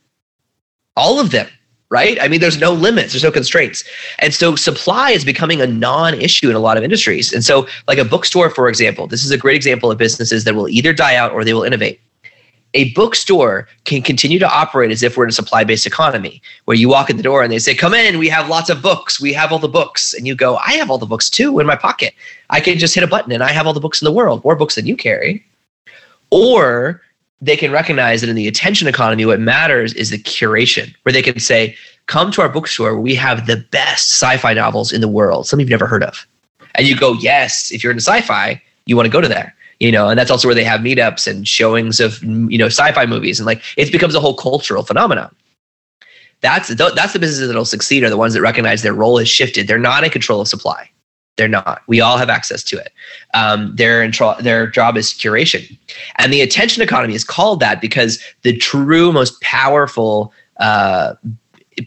All 0.96 1.20
of 1.20 1.30
them, 1.30 1.48
right? 1.90 2.20
I 2.20 2.28
mean, 2.28 2.40
there's 2.40 2.58
no 2.58 2.72
limits, 2.72 3.12
there's 3.12 3.24
no 3.24 3.30
constraints, 3.30 3.84
and 4.18 4.32
so 4.32 4.56
supply 4.56 5.10
is 5.10 5.24
becoming 5.24 5.60
a 5.60 5.66
non-issue 5.66 6.48
in 6.48 6.56
a 6.56 6.60
lot 6.60 6.76
of 6.76 6.84
industries. 6.84 7.32
And 7.32 7.44
so, 7.44 7.66
like 7.88 7.98
a 7.98 8.04
bookstore, 8.04 8.50
for 8.50 8.68
example, 8.68 9.06
this 9.06 9.24
is 9.24 9.30
a 9.30 9.38
great 9.38 9.56
example 9.56 9.90
of 9.90 9.98
businesses 9.98 10.44
that 10.44 10.54
will 10.54 10.68
either 10.68 10.92
die 10.92 11.16
out 11.16 11.32
or 11.32 11.44
they 11.44 11.54
will 11.54 11.64
innovate 11.64 12.00
a 12.74 12.92
bookstore 12.92 13.66
can 13.84 14.02
continue 14.02 14.38
to 14.38 14.48
operate 14.48 14.90
as 14.90 15.02
if 15.02 15.16
we're 15.16 15.24
in 15.24 15.30
a 15.30 15.32
supply 15.32 15.64
based 15.64 15.86
economy 15.86 16.40
where 16.66 16.76
you 16.76 16.88
walk 16.88 17.10
in 17.10 17.16
the 17.16 17.22
door 17.22 17.42
and 17.42 17.52
they 17.52 17.58
say, 17.58 17.74
Come 17.74 17.94
in, 17.94 18.18
we 18.18 18.28
have 18.28 18.48
lots 18.48 18.70
of 18.70 18.82
books. 18.82 19.20
We 19.20 19.32
have 19.32 19.52
all 19.52 19.58
the 19.58 19.68
books. 19.68 20.14
And 20.14 20.26
you 20.26 20.34
go, 20.34 20.56
I 20.56 20.72
have 20.72 20.90
all 20.90 20.98
the 20.98 21.06
books 21.06 21.28
too 21.28 21.58
in 21.58 21.66
my 21.66 21.76
pocket. 21.76 22.14
I 22.50 22.60
can 22.60 22.78
just 22.78 22.94
hit 22.94 23.04
a 23.04 23.08
button 23.08 23.32
and 23.32 23.42
I 23.42 23.52
have 23.52 23.66
all 23.66 23.72
the 23.72 23.80
books 23.80 24.00
in 24.00 24.04
the 24.04 24.12
world, 24.12 24.44
more 24.44 24.56
books 24.56 24.76
than 24.76 24.86
you 24.86 24.96
carry. 24.96 25.44
Or 26.30 27.02
they 27.40 27.56
can 27.56 27.72
recognize 27.72 28.20
that 28.20 28.30
in 28.30 28.36
the 28.36 28.46
attention 28.46 28.86
economy, 28.86 29.24
what 29.26 29.40
matters 29.40 29.92
is 29.94 30.10
the 30.10 30.18
curation, 30.18 30.94
where 31.02 31.12
they 31.12 31.22
can 31.22 31.38
say, 31.40 31.76
Come 32.06 32.30
to 32.32 32.42
our 32.42 32.48
bookstore 32.48 33.00
we 33.00 33.14
have 33.14 33.46
the 33.46 33.64
best 33.70 34.10
sci 34.12 34.36
fi 34.36 34.52
novels 34.52 34.92
in 34.92 35.00
the 35.00 35.08
world, 35.08 35.46
some 35.46 35.58
you've 35.58 35.68
never 35.68 35.86
heard 35.86 36.04
of. 36.04 36.26
And 36.76 36.86
you 36.86 36.96
go, 36.96 37.14
Yes, 37.14 37.72
if 37.72 37.82
you're 37.82 37.92
into 37.92 38.02
sci 38.02 38.20
fi, 38.20 38.62
you 38.86 38.96
want 38.96 39.06
to 39.06 39.12
go 39.12 39.20
to 39.20 39.28
there 39.28 39.54
you 39.80 39.90
know, 39.90 40.08
and 40.08 40.18
that's 40.18 40.30
also 40.30 40.46
where 40.46 40.54
they 40.54 40.64
have 40.64 40.82
meetups 40.82 41.26
and 41.26 41.48
showings 41.48 42.00
of 42.00 42.22
you 42.22 42.58
know 42.58 42.66
sci-fi 42.66 43.06
movies, 43.06 43.40
and 43.40 43.46
like 43.46 43.62
it 43.76 43.90
becomes 43.90 44.14
a 44.14 44.20
whole 44.20 44.34
cultural 44.34 44.84
phenomenon. 44.84 45.34
That's 46.42 46.68
that's 46.68 47.12
the 47.12 47.18
businesses 47.18 47.48
that'll 47.48 47.64
succeed 47.64 48.04
are 48.04 48.10
the 48.10 48.16
ones 48.16 48.34
that 48.34 48.42
recognize 48.42 48.82
their 48.82 48.94
role 48.94 49.18
has 49.18 49.28
shifted. 49.28 49.66
They're 49.66 49.78
not 49.78 50.04
in 50.04 50.10
control 50.10 50.40
of 50.40 50.48
supply. 50.48 50.88
They're 51.36 51.48
not. 51.48 51.82
We 51.86 52.02
all 52.02 52.18
have 52.18 52.28
access 52.28 52.62
to 52.64 52.76
it. 52.76 52.92
Um, 53.32 53.74
their 53.74 54.02
intro, 54.02 54.34
their 54.40 54.66
job 54.66 54.98
is 54.98 55.12
curation, 55.12 55.78
and 56.16 56.32
the 56.32 56.42
attention 56.42 56.82
economy 56.82 57.14
is 57.14 57.24
called 57.24 57.60
that 57.60 57.80
because 57.80 58.22
the 58.42 58.56
true 58.56 59.12
most 59.12 59.40
powerful 59.40 60.32
uh, 60.58 61.14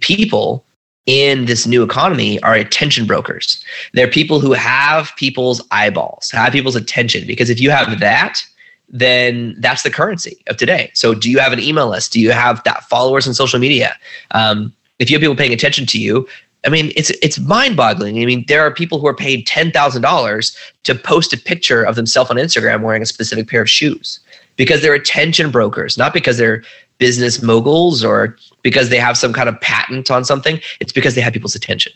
people 0.01 0.65
in 1.05 1.45
this 1.45 1.67
new 1.67 1.83
economy 1.83 2.41
are 2.43 2.55
attention 2.55 3.05
brokers. 3.05 3.63
They're 3.93 4.07
people 4.07 4.39
who 4.39 4.53
have 4.53 5.11
people's 5.17 5.61
eyeballs, 5.71 6.31
have 6.31 6.53
people's 6.53 6.75
attention. 6.75 7.27
Because 7.27 7.49
if 7.49 7.59
you 7.59 7.69
have 7.71 7.99
that, 7.99 8.45
then 8.89 9.55
that's 9.59 9.83
the 9.83 9.89
currency 9.89 10.41
of 10.47 10.57
today. 10.57 10.91
So, 10.93 11.13
do 11.13 11.29
you 11.29 11.39
have 11.39 11.51
an 11.51 11.59
email 11.59 11.89
list? 11.89 12.13
Do 12.13 12.19
you 12.19 12.31
have 12.31 12.63
that 12.63 12.83
followers 12.83 13.27
on 13.27 13.33
social 13.33 13.59
media? 13.59 13.95
Um, 14.31 14.73
if 14.99 15.09
you 15.09 15.15
have 15.15 15.21
people 15.21 15.35
paying 15.35 15.53
attention 15.53 15.85
to 15.87 15.99
you, 15.99 16.27
I 16.65 16.69
mean, 16.69 16.91
it's 16.95 17.09
it's 17.09 17.39
mind-boggling. 17.39 18.21
I 18.21 18.25
mean, 18.25 18.45
there 18.47 18.61
are 18.61 18.71
people 18.71 18.99
who 18.99 19.07
are 19.07 19.15
paid 19.15 19.45
ten 19.47 19.71
thousand 19.71 20.03
dollars 20.03 20.55
to 20.83 20.95
post 20.95 21.33
a 21.33 21.37
picture 21.37 21.83
of 21.83 21.95
themselves 21.95 22.29
on 22.29 22.37
Instagram 22.37 22.81
wearing 22.81 23.01
a 23.01 23.05
specific 23.05 23.49
pair 23.49 23.61
of 23.61 23.69
shoes 23.69 24.19
because 24.55 24.81
they're 24.81 24.93
attention 24.93 25.51
brokers, 25.51 25.97
not 25.97 26.13
because 26.13 26.37
they're 26.37 26.63
business 26.97 27.41
moguls 27.41 28.03
or 28.03 28.35
because 28.61 28.89
they 28.89 28.99
have 28.99 29.17
some 29.17 29.33
kind 29.33 29.49
of 29.49 29.59
patent 29.61 30.11
on 30.11 30.23
something. 30.23 30.59
It's 30.79 30.93
because 30.93 31.15
they 31.15 31.21
have 31.21 31.33
people's 31.33 31.55
attention. 31.55 31.91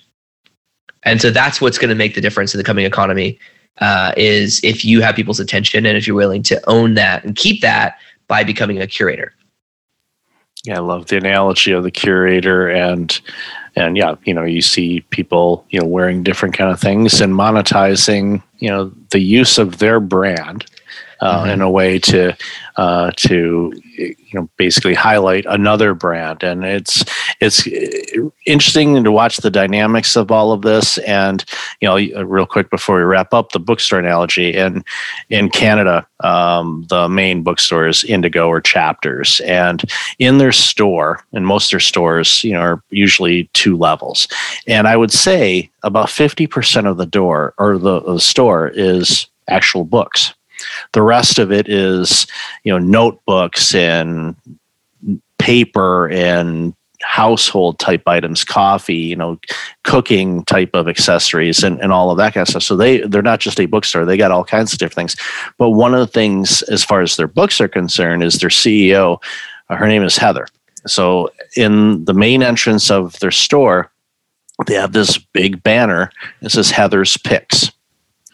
And 1.04 1.22
so 1.22 1.30
that's 1.32 1.62
what's 1.62 1.78
going 1.78 1.90
to 1.90 1.96
make 1.96 2.16
the 2.16 2.22
difference 2.22 2.54
in 2.54 2.58
the 2.58 2.64
coming 2.64 2.86
economy 2.86 3.40
uh, 3.80 4.12
is 4.18 4.60
if 4.64 4.84
you 4.84 5.02
have 5.02 5.16
people's 5.16 5.40
attention 5.40 5.86
and 5.86 5.98
if 5.98 6.08
you're 6.08 6.16
willing 6.16 6.44
to 6.44 6.62
own 6.68 6.96
that 6.96 7.24
and 7.24 7.36
keep 7.36 7.62
that 7.62 7.98
by 8.28 8.44
becoming 8.44 8.82
a 8.82 8.88
curator. 8.88 9.34
Yeah, 10.64 10.78
I 10.78 10.80
love 10.80 11.06
the 11.06 11.18
analogy 11.18 11.72
of 11.72 11.84
the 11.84 11.92
curator 11.92 12.68
and 12.68 13.20
and 13.76 13.96
yeah, 13.96 14.16
you 14.26 14.34
know, 14.34 14.44
you 14.44 14.64
see 14.64 15.02
people, 15.12 15.64
you 15.70 15.80
know, 15.80 15.86
wearing 15.86 16.24
different 16.24 16.58
kind 16.58 16.72
of 16.72 16.80
things 16.80 17.22
and 17.22 17.34
monetizing, 17.34 18.42
you 18.58 18.70
know, 18.70 18.92
the 19.12 19.20
use 19.20 19.60
of 19.60 19.78
their 19.78 20.00
brand 20.00 20.66
uh, 21.20 21.42
mm-hmm. 21.42 21.50
in 21.50 21.62
a 21.62 21.70
way 21.70 22.00
to 22.00 22.36
uh, 22.78 23.12
to 23.16 23.74
you 23.98 24.16
know 24.34 24.50
basically 24.58 24.94
highlight 24.94 25.46
another 25.48 25.94
brand. 25.94 26.44
And 26.44 26.64
it's 26.64 27.04
it's 27.40 27.68
interesting 28.46 29.04
to 29.04 29.12
watch 29.12 29.38
the 29.38 29.50
dynamics 29.50 30.16
of 30.16 30.32
all 30.32 30.52
of 30.52 30.62
this. 30.62 30.98
And 31.00 31.44
you 31.82 31.88
know 31.88 32.24
real 32.24 32.46
quick 32.46 32.70
before 32.70 32.98
we 32.98 33.04
wrap 33.04 33.34
up 33.34 33.52
the 33.52 33.60
bookstore 33.60 34.00
analogy. 34.00 34.56
And 34.56 34.84
in 35.30 35.50
canada 35.50 36.08
um, 36.22 36.86
the 36.90 37.08
main 37.08 37.44
bookstore 37.44 37.88
is 37.88 38.04
indigo 38.04 38.48
or 38.48 38.62
chapters. 38.62 39.40
And 39.42 39.84
in 40.20 40.38
their 40.38 40.52
store 40.52 41.24
and 41.34 41.46
most 41.46 41.68
of 41.68 41.72
their 41.72 41.80
stores 41.80 42.44
you 42.44 42.54
know 42.54 42.62
are 42.62 42.84
usually 42.90 43.50
two 43.54 43.76
levels. 43.78 44.28
And 44.68 44.88
i 44.88 44.96
would 44.96 45.12
say 45.12 45.70
about 45.84 46.08
50% 46.08 46.86
of 46.86 46.98
the 46.98 47.06
door 47.06 47.54
or 47.58 47.78
the, 47.78 48.02
the 48.02 48.20
store 48.20 48.68
is 48.68 49.28
actual 49.48 49.86
books 49.86 50.34
the 50.94 51.02
rest 51.02 51.40
of 51.40 51.52
it 51.52 51.70
is, 51.70 52.28
you 52.64 52.72
know, 52.72 52.80
notebooks 52.80 53.74
and 53.76 54.36
paper 55.38 56.10
and 56.10 56.74
household 57.02 57.80
type 57.80 58.04
items, 58.08 58.44
coffee, 58.44 58.96
you 58.96 59.16
know, 59.16 59.40
cooking 59.84 60.44
type 60.46 60.72
of 60.74 60.88
accessories 60.88 61.64
and, 61.64 61.80
and 61.82 61.92
all 61.92 62.12
of 62.12 62.18
that 62.18 62.34
kind 62.34 62.42
of 62.42 62.50
stuff. 62.50 62.64
So 62.64 62.76
they 62.76 63.02
they're 63.02 63.22
not 63.22 63.40
just 63.40 63.60
a 63.60 63.66
bookstore, 63.66 64.06
they 64.06 64.18
got 64.18 64.32
all 64.32 64.44
kinds 64.44 64.74
of 64.74 64.80
different 64.80 64.96
things. 64.96 65.16
But 65.58 65.72
one 65.72 65.94
of 65.94 66.00
the 66.00 66.08
things 66.08 66.64
as 66.64 66.84
far 66.84 67.02
as 67.02 67.16
their 67.16 67.28
books 67.28 67.62
are 67.62 67.68
concerned 67.68 68.24
is 68.24 68.36
their 68.36 68.50
CEO, 68.50 69.22
uh, 69.70 69.76
her 69.76 69.88
name 69.88 70.04
is 70.04 70.18
Heather. 70.18 70.48
So 70.86 71.32
in 71.56 72.06
the 72.06 72.14
main 72.14 72.42
entrance 72.42 72.90
of 72.90 73.20
their 73.20 73.32
store, 73.32 73.92
they 74.66 74.74
have 74.74 74.94
this 74.94 75.18
big 75.18 75.62
banner. 75.62 76.10
It 76.42 76.52
says 76.52 76.72
Heather's 76.72 77.18
Picks. 77.18 77.72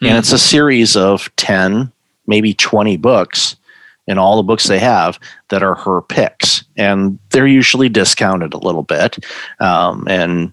And 0.00 0.12
hmm. 0.12 0.16
it's 0.16 0.32
a 0.32 0.38
series 0.38 0.96
of 0.96 1.34
10 1.36 1.92
maybe 2.26 2.54
20 2.54 2.96
books 2.96 3.56
in 4.06 4.18
all 4.18 4.36
the 4.36 4.42
books 4.42 4.66
they 4.66 4.78
have 4.78 5.18
that 5.48 5.62
are 5.62 5.74
her 5.74 6.02
picks. 6.02 6.64
And 6.76 7.18
they're 7.30 7.46
usually 7.46 7.88
discounted 7.88 8.52
a 8.52 8.58
little 8.58 8.82
bit. 8.82 9.18
Um, 9.60 10.06
and 10.08 10.52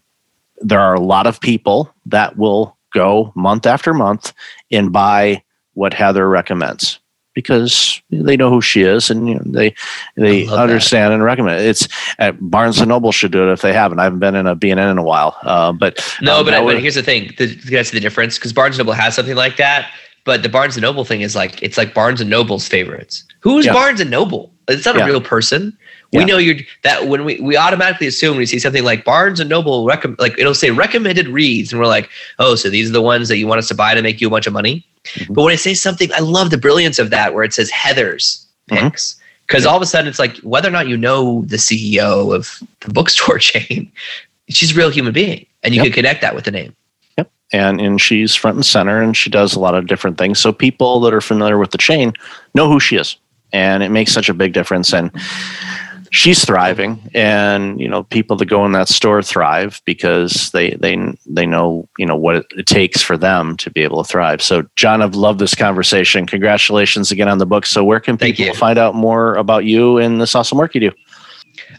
there 0.61 0.79
are 0.79 0.93
a 0.93 1.01
lot 1.01 1.27
of 1.27 1.41
people 1.41 1.93
that 2.05 2.37
will 2.37 2.77
go 2.93 3.31
month 3.35 3.65
after 3.65 3.93
month 3.93 4.33
and 4.71 4.93
buy 4.93 5.43
what 5.73 5.93
Heather 5.93 6.29
recommends 6.29 6.99
because 7.33 8.01
they 8.09 8.35
know 8.35 8.49
who 8.49 8.61
she 8.61 8.81
is 8.81 9.09
and 9.09 9.27
you 9.27 9.35
know, 9.35 9.41
they 9.45 9.73
they 10.17 10.47
understand 10.47 11.11
that. 11.11 11.15
and 11.15 11.23
recommend 11.23 11.61
it. 11.61 11.67
It's 11.67 11.87
uh, 12.19 12.33
Barnes 12.33 12.79
and 12.79 12.89
Noble 12.89 13.11
should 13.11 13.31
do 13.31 13.47
it 13.47 13.53
if 13.53 13.61
they 13.61 13.73
haven't. 13.73 13.99
I 13.99 14.03
haven't 14.03 14.19
been 14.19 14.35
in 14.35 14.47
a 14.47 14.55
B&N 14.55 14.77
in 14.77 14.97
a 14.97 15.03
while, 15.03 15.37
uh, 15.43 15.71
but 15.71 15.99
no. 16.21 16.39
Um, 16.39 16.45
but, 16.45 16.63
but 16.63 16.81
here's 16.81 16.95
the 16.95 17.03
thing: 17.03 17.33
the, 17.37 17.47
that's 17.69 17.91
the 17.91 17.99
difference 17.99 18.37
because 18.37 18.53
Barnes 18.53 18.77
and 18.77 18.85
Noble 18.85 18.93
has 18.93 19.15
something 19.15 19.35
like 19.35 19.57
that. 19.57 19.89
But 20.23 20.43
the 20.43 20.49
Barnes 20.49 20.75
and 20.75 20.83
Noble 20.83 21.03
thing 21.03 21.21
is 21.21 21.35
like 21.35 21.61
it's 21.63 21.77
like 21.77 21.93
Barnes 21.93 22.21
and 22.21 22.29
Noble's 22.29 22.67
favorites. 22.67 23.23
Who's 23.39 23.65
yeah. 23.65 23.73
Barnes 23.73 23.99
and 23.99 24.11
Noble? 24.11 24.53
It's 24.67 24.85
not 24.85 24.95
yeah. 24.95 25.03
a 25.03 25.07
real 25.07 25.21
person. 25.21 25.77
We 26.13 26.25
know 26.25 26.37
you're 26.37 26.57
that 26.83 27.07
when 27.07 27.23
we, 27.23 27.39
we 27.39 27.55
automatically 27.55 28.05
assume 28.05 28.31
when 28.31 28.39
we 28.39 28.45
see 28.45 28.59
something 28.59 28.83
like 28.83 29.05
Barnes 29.05 29.39
and 29.39 29.49
Noble 29.49 29.85
recommend 29.85 30.19
like 30.19 30.37
it'll 30.37 30.53
say 30.53 30.69
recommended 30.69 31.27
reads 31.29 31.71
and 31.71 31.79
we're 31.79 31.87
like, 31.87 32.09
oh, 32.37 32.55
so 32.55 32.69
these 32.69 32.89
are 32.89 32.93
the 32.93 33.01
ones 33.01 33.29
that 33.29 33.37
you 33.37 33.47
want 33.47 33.59
us 33.59 33.69
to 33.69 33.75
buy 33.75 33.93
to 33.93 34.01
make 34.01 34.19
you 34.19 34.27
a 34.27 34.29
bunch 34.29 34.45
of 34.45 34.51
money. 34.51 34.85
Mm-hmm. 35.05 35.33
But 35.33 35.43
when 35.43 35.53
I 35.53 35.55
say 35.55 35.73
something, 35.73 36.11
I 36.13 36.19
love 36.19 36.49
the 36.49 36.57
brilliance 36.57 36.99
of 36.99 37.11
that 37.11 37.33
where 37.33 37.45
it 37.45 37.53
says 37.53 37.69
Heather's 37.69 38.45
mm-hmm. 38.69 38.87
picks. 38.87 39.15
Because 39.47 39.65
all 39.65 39.75
of 39.75 39.81
a 39.81 39.85
sudden 39.85 40.07
it's 40.07 40.19
like 40.19 40.37
whether 40.39 40.67
or 40.67 40.71
not 40.71 40.87
you 40.87 40.95
know 40.95 41.43
the 41.43 41.57
CEO 41.57 42.33
of 42.35 42.61
the 42.81 42.93
bookstore 42.93 43.39
chain, 43.39 43.91
she's 44.49 44.71
a 44.71 44.75
real 44.75 44.89
human 44.89 45.13
being. 45.13 45.45
And 45.63 45.73
you 45.73 45.79
yep. 45.81 45.87
can 45.87 45.93
connect 45.93 46.21
that 46.21 46.35
with 46.35 46.45
the 46.45 46.51
name 46.51 46.75
and 47.51 47.81
and 47.81 48.01
she's 48.01 48.35
front 48.35 48.55
and 48.55 48.65
center 48.65 49.01
and 49.01 49.15
she 49.15 49.29
does 49.29 49.55
a 49.55 49.59
lot 49.59 49.75
of 49.75 49.87
different 49.87 50.17
things. 50.17 50.39
So 50.39 50.53
people 50.53 50.99
that 51.01 51.13
are 51.13 51.21
familiar 51.21 51.57
with 51.57 51.71
the 51.71 51.77
chain 51.77 52.13
know 52.53 52.67
who 52.67 52.79
she 52.79 52.95
is 52.95 53.17
and 53.53 53.83
it 53.83 53.89
makes 53.89 54.11
such 54.11 54.29
a 54.29 54.33
big 54.33 54.53
difference. 54.53 54.93
And 54.93 55.11
she's 56.13 56.43
thriving 56.43 56.99
and 57.13 57.79
you 57.79 57.87
know 57.87 58.03
people 58.03 58.35
that 58.35 58.45
go 58.45 58.65
in 58.65 58.73
that 58.73 58.89
store 58.89 59.23
thrive 59.23 59.81
because 59.85 60.51
they 60.51 60.71
they 60.71 60.97
they 61.25 61.45
know 61.45 61.87
you 61.97 62.05
know 62.05 62.17
what 62.17 62.45
it 62.51 62.65
takes 62.65 63.01
for 63.01 63.17
them 63.17 63.55
to 63.57 63.69
be 63.69 63.81
able 63.81 64.03
to 64.03 64.09
thrive. 64.09 64.41
So 64.41 64.65
john 64.75 65.01
i've 65.01 65.15
loved 65.15 65.39
this 65.39 65.55
conversation. 65.55 66.25
Congratulations 66.27 67.11
again 67.11 67.29
on 67.29 67.37
the 67.37 67.45
book. 67.45 67.65
So 67.65 67.83
where 67.83 68.01
can 68.01 68.17
people 68.17 68.53
find 68.55 68.77
out 68.77 68.93
more 68.93 69.35
about 69.35 69.63
you 69.65 69.97
and 69.97 70.19
this 70.19 70.35
awesome 70.35 70.57
work 70.57 70.75
you 70.75 70.81
do 70.81 70.91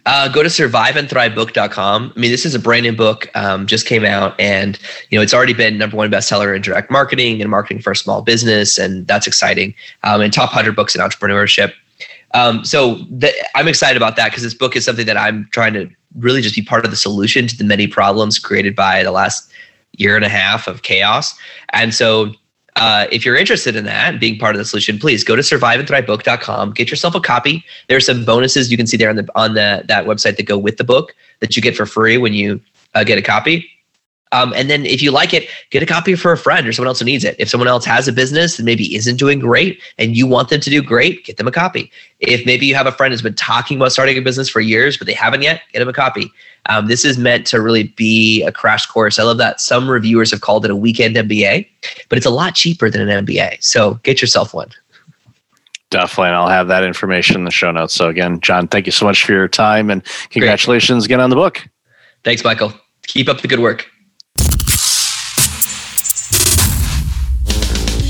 uh, 0.07 0.29
go 0.29 0.43
to 0.43 0.49
surviveandthrivebook.com. 0.49 2.13
I 2.15 2.19
mean, 2.19 2.31
this 2.31 2.45
is 2.45 2.55
a 2.55 2.59
brand 2.59 2.83
new 2.83 2.93
book, 2.93 3.31
um, 3.37 3.67
just 3.67 3.87
came 3.87 4.05
out, 4.05 4.39
and 4.41 4.79
you 5.11 5.19
know 5.19 5.23
it's 5.23 5.35
already 5.35 5.55
been 5.55 5.79
number 5.79 5.97
one 5.97 6.11
bestseller 6.11 6.55
in 6.55 6.63
direct 6.63 6.91
marketing 6.91 7.41
and 7.41 7.51
marketing 7.51 7.83
for 7.83 7.93
a 7.93 7.97
small 7.97 8.23
business, 8.23 8.79
and 8.79 9.07
that's 9.07 9.27
exciting. 9.27 9.75
Um, 10.03 10.21
and 10.21 10.33
top 10.33 10.51
hundred 10.51 10.75
books 10.75 10.95
in 10.95 11.01
entrepreneurship. 11.01 11.73
Um, 12.35 12.65
so 12.65 13.05
th- 13.21 13.35
I'm 13.55 13.69
excited 13.69 13.97
about 13.97 14.17
that 14.17 14.31
because 14.31 14.43
this 14.43 14.55
book 14.55 14.75
is 14.75 14.85
something 14.85 15.07
that 15.07 15.17
I'm 15.17 15.49
trying 15.53 15.75
to 15.75 15.89
really 16.19 16.41
just 16.41 16.55
be 16.55 16.63
part 16.63 16.85
of 16.85 16.91
the 16.91 16.97
solution 16.97 17.47
to 17.47 17.57
the 17.57 17.65
many 17.65 17.87
problems 17.87 18.39
created 18.39 18.75
by 18.75 19.03
the 19.03 19.13
last 19.13 19.51
year 19.99 20.17
and 20.17 20.25
a 20.25 20.29
half 20.29 20.67
of 20.67 20.83
chaos. 20.83 21.35
And 21.73 21.95
so 21.95 22.33
uh, 22.77 23.07
if 23.13 23.25
you're 23.25 23.37
interested 23.37 23.77
in 23.77 23.85
that 23.85 24.19
being 24.19 24.39
part 24.39 24.55
of 24.55 24.59
the 24.59 24.65
solution, 24.65 24.99
please 24.99 25.25
go 25.25 25.37
to 25.37 25.43
surviveandthrivebook.com, 25.43 26.73
get 26.73 26.91
yourself 26.91 27.15
a 27.15 27.21
copy. 27.21 27.65
There 27.89 27.97
are 27.97 28.01
some 28.01 28.25
bonuses 28.25 28.71
you 28.71 28.77
can 28.77 28.87
see 28.87 28.97
there 28.97 29.11
on 29.11 29.17
the 29.17 29.29
on 29.35 29.55
the 29.55 29.85
that 29.87 30.07
website 30.07 30.37
that 30.37 30.47
go 30.47 30.57
with 30.57 30.79
the 30.79 30.85
book 30.85 31.15
that 31.41 31.57
you 31.57 31.63
get 31.63 31.77
for 31.77 31.87
free 31.87 32.17
when 32.17 32.33
you 32.33 32.61
uh, 32.95 33.05
get 33.05 33.19
a 33.19 33.23
copy. 33.23 33.69
Um, 34.33 34.53
and 34.55 34.69
then 34.69 34.85
if 34.87 35.03
you 35.03 35.11
like 35.11 35.33
it, 35.35 35.49
get 35.71 35.83
a 35.83 35.87
copy 35.87 36.15
for 36.15 36.33
a 36.33 36.39
friend 36.39 36.67
or 36.67 36.73
someone 36.73 36.89
else 36.89 36.99
who 36.99 37.05
needs 37.05 37.23
it. 37.23 37.37
If 37.39 37.49
someone 37.49 37.69
else 37.69 37.85
has 37.85 38.09
a 38.09 38.13
business 38.13 38.57
that 38.57 38.65
maybe 38.65 38.95
isn't 38.97 39.17
doing 39.17 39.39
great 39.39 39.81
and 39.99 40.17
you 40.17 40.27
want 40.27 40.49
them 40.49 40.61
to 40.61 40.71
do 40.71 40.83
great, 40.83 41.25
get 41.25 41.37
them 41.37 41.47
a 41.47 41.53
copy. 41.53 41.93
If 42.21 42.45
maybe 42.47 42.67
you 42.67 42.75
have 42.75 42.87
a 42.87 42.93
friend 42.93 43.13
who's 43.13 43.23
been 43.23 43.35
talking 43.35 43.77
about 43.77 43.93
starting 43.93 44.17
a 44.17 44.23
business 44.23 44.49
for 44.49 44.61
years, 44.61 44.97
but 44.97 45.07
they 45.07 45.13
haven't 45.13 45.43
yet, 45.43 45.63
get 45.73 45.81
them 45.81 45.89
a 45.89 45.93
copy. 45.93 46.33
Um, 46.67 46.87
this 46.87 47.05
is 47.05 47.19
meant 47.19 47.47
to 47.49 47.61
really 47.61 47.85
be 47.85 48.43
a 48.43 48.53
crash 48.53 48.87
course. 48.87 49.19
I 49.19 49.25
love 49.25 49.39
that 49.39 49.61
some 49.61 49.89
reviewers 49.89 50.31
have 50.31 50.41
called 50.41 50.65
it 50.65 50.71
a 50.71 50.77
weekend 50.77 51.17
MBA, 51.17 51.69
but 52.09 52.17
it's 52.17 52.27
a 52.27 52.31
lot 52.31 52.55
cheaper 52.55 52.89
than 52.89 53.07
an 53.09 53.27
MBA. 53.27 53.63
So 53.63 53.95
get 54.03 54.21
yourself 54.21 54.55
one. 54.55 54.71
Definitely. 55.91 56.29
And 56.29 56.37
I'll 56.37 56.49
have 56.49 56.69
that 56.69 56.85
information 56.85 57.37
in 57.37 57.45
the 57.45 57.51
show 57.51 57.71
notes. 57.71 57.93
So 57.93 58.09
again, 58.09 58.41
John, 58.41 58.67
thank 58.67 58.87
you 58.87 58.93
so 58.93 59.05
much 59.05 59.27
for 59.27 59.33
your 59.33 59.47
time 59.47 59.91
and 59.91 60.03
congratulations 60.31 61.03
Great. 61.03 61.17
again 61.17 61.21
on 61.21 61.29
the 61.29 61.37
book. 61.37 61.69
Thanks, 62.25 62.43
Michael. 62.43 62.73
Keep 63.03 63.29
up 63.29 63.43
the 63.43 63.49
good 63.49 63.61
work. 63.61 63.92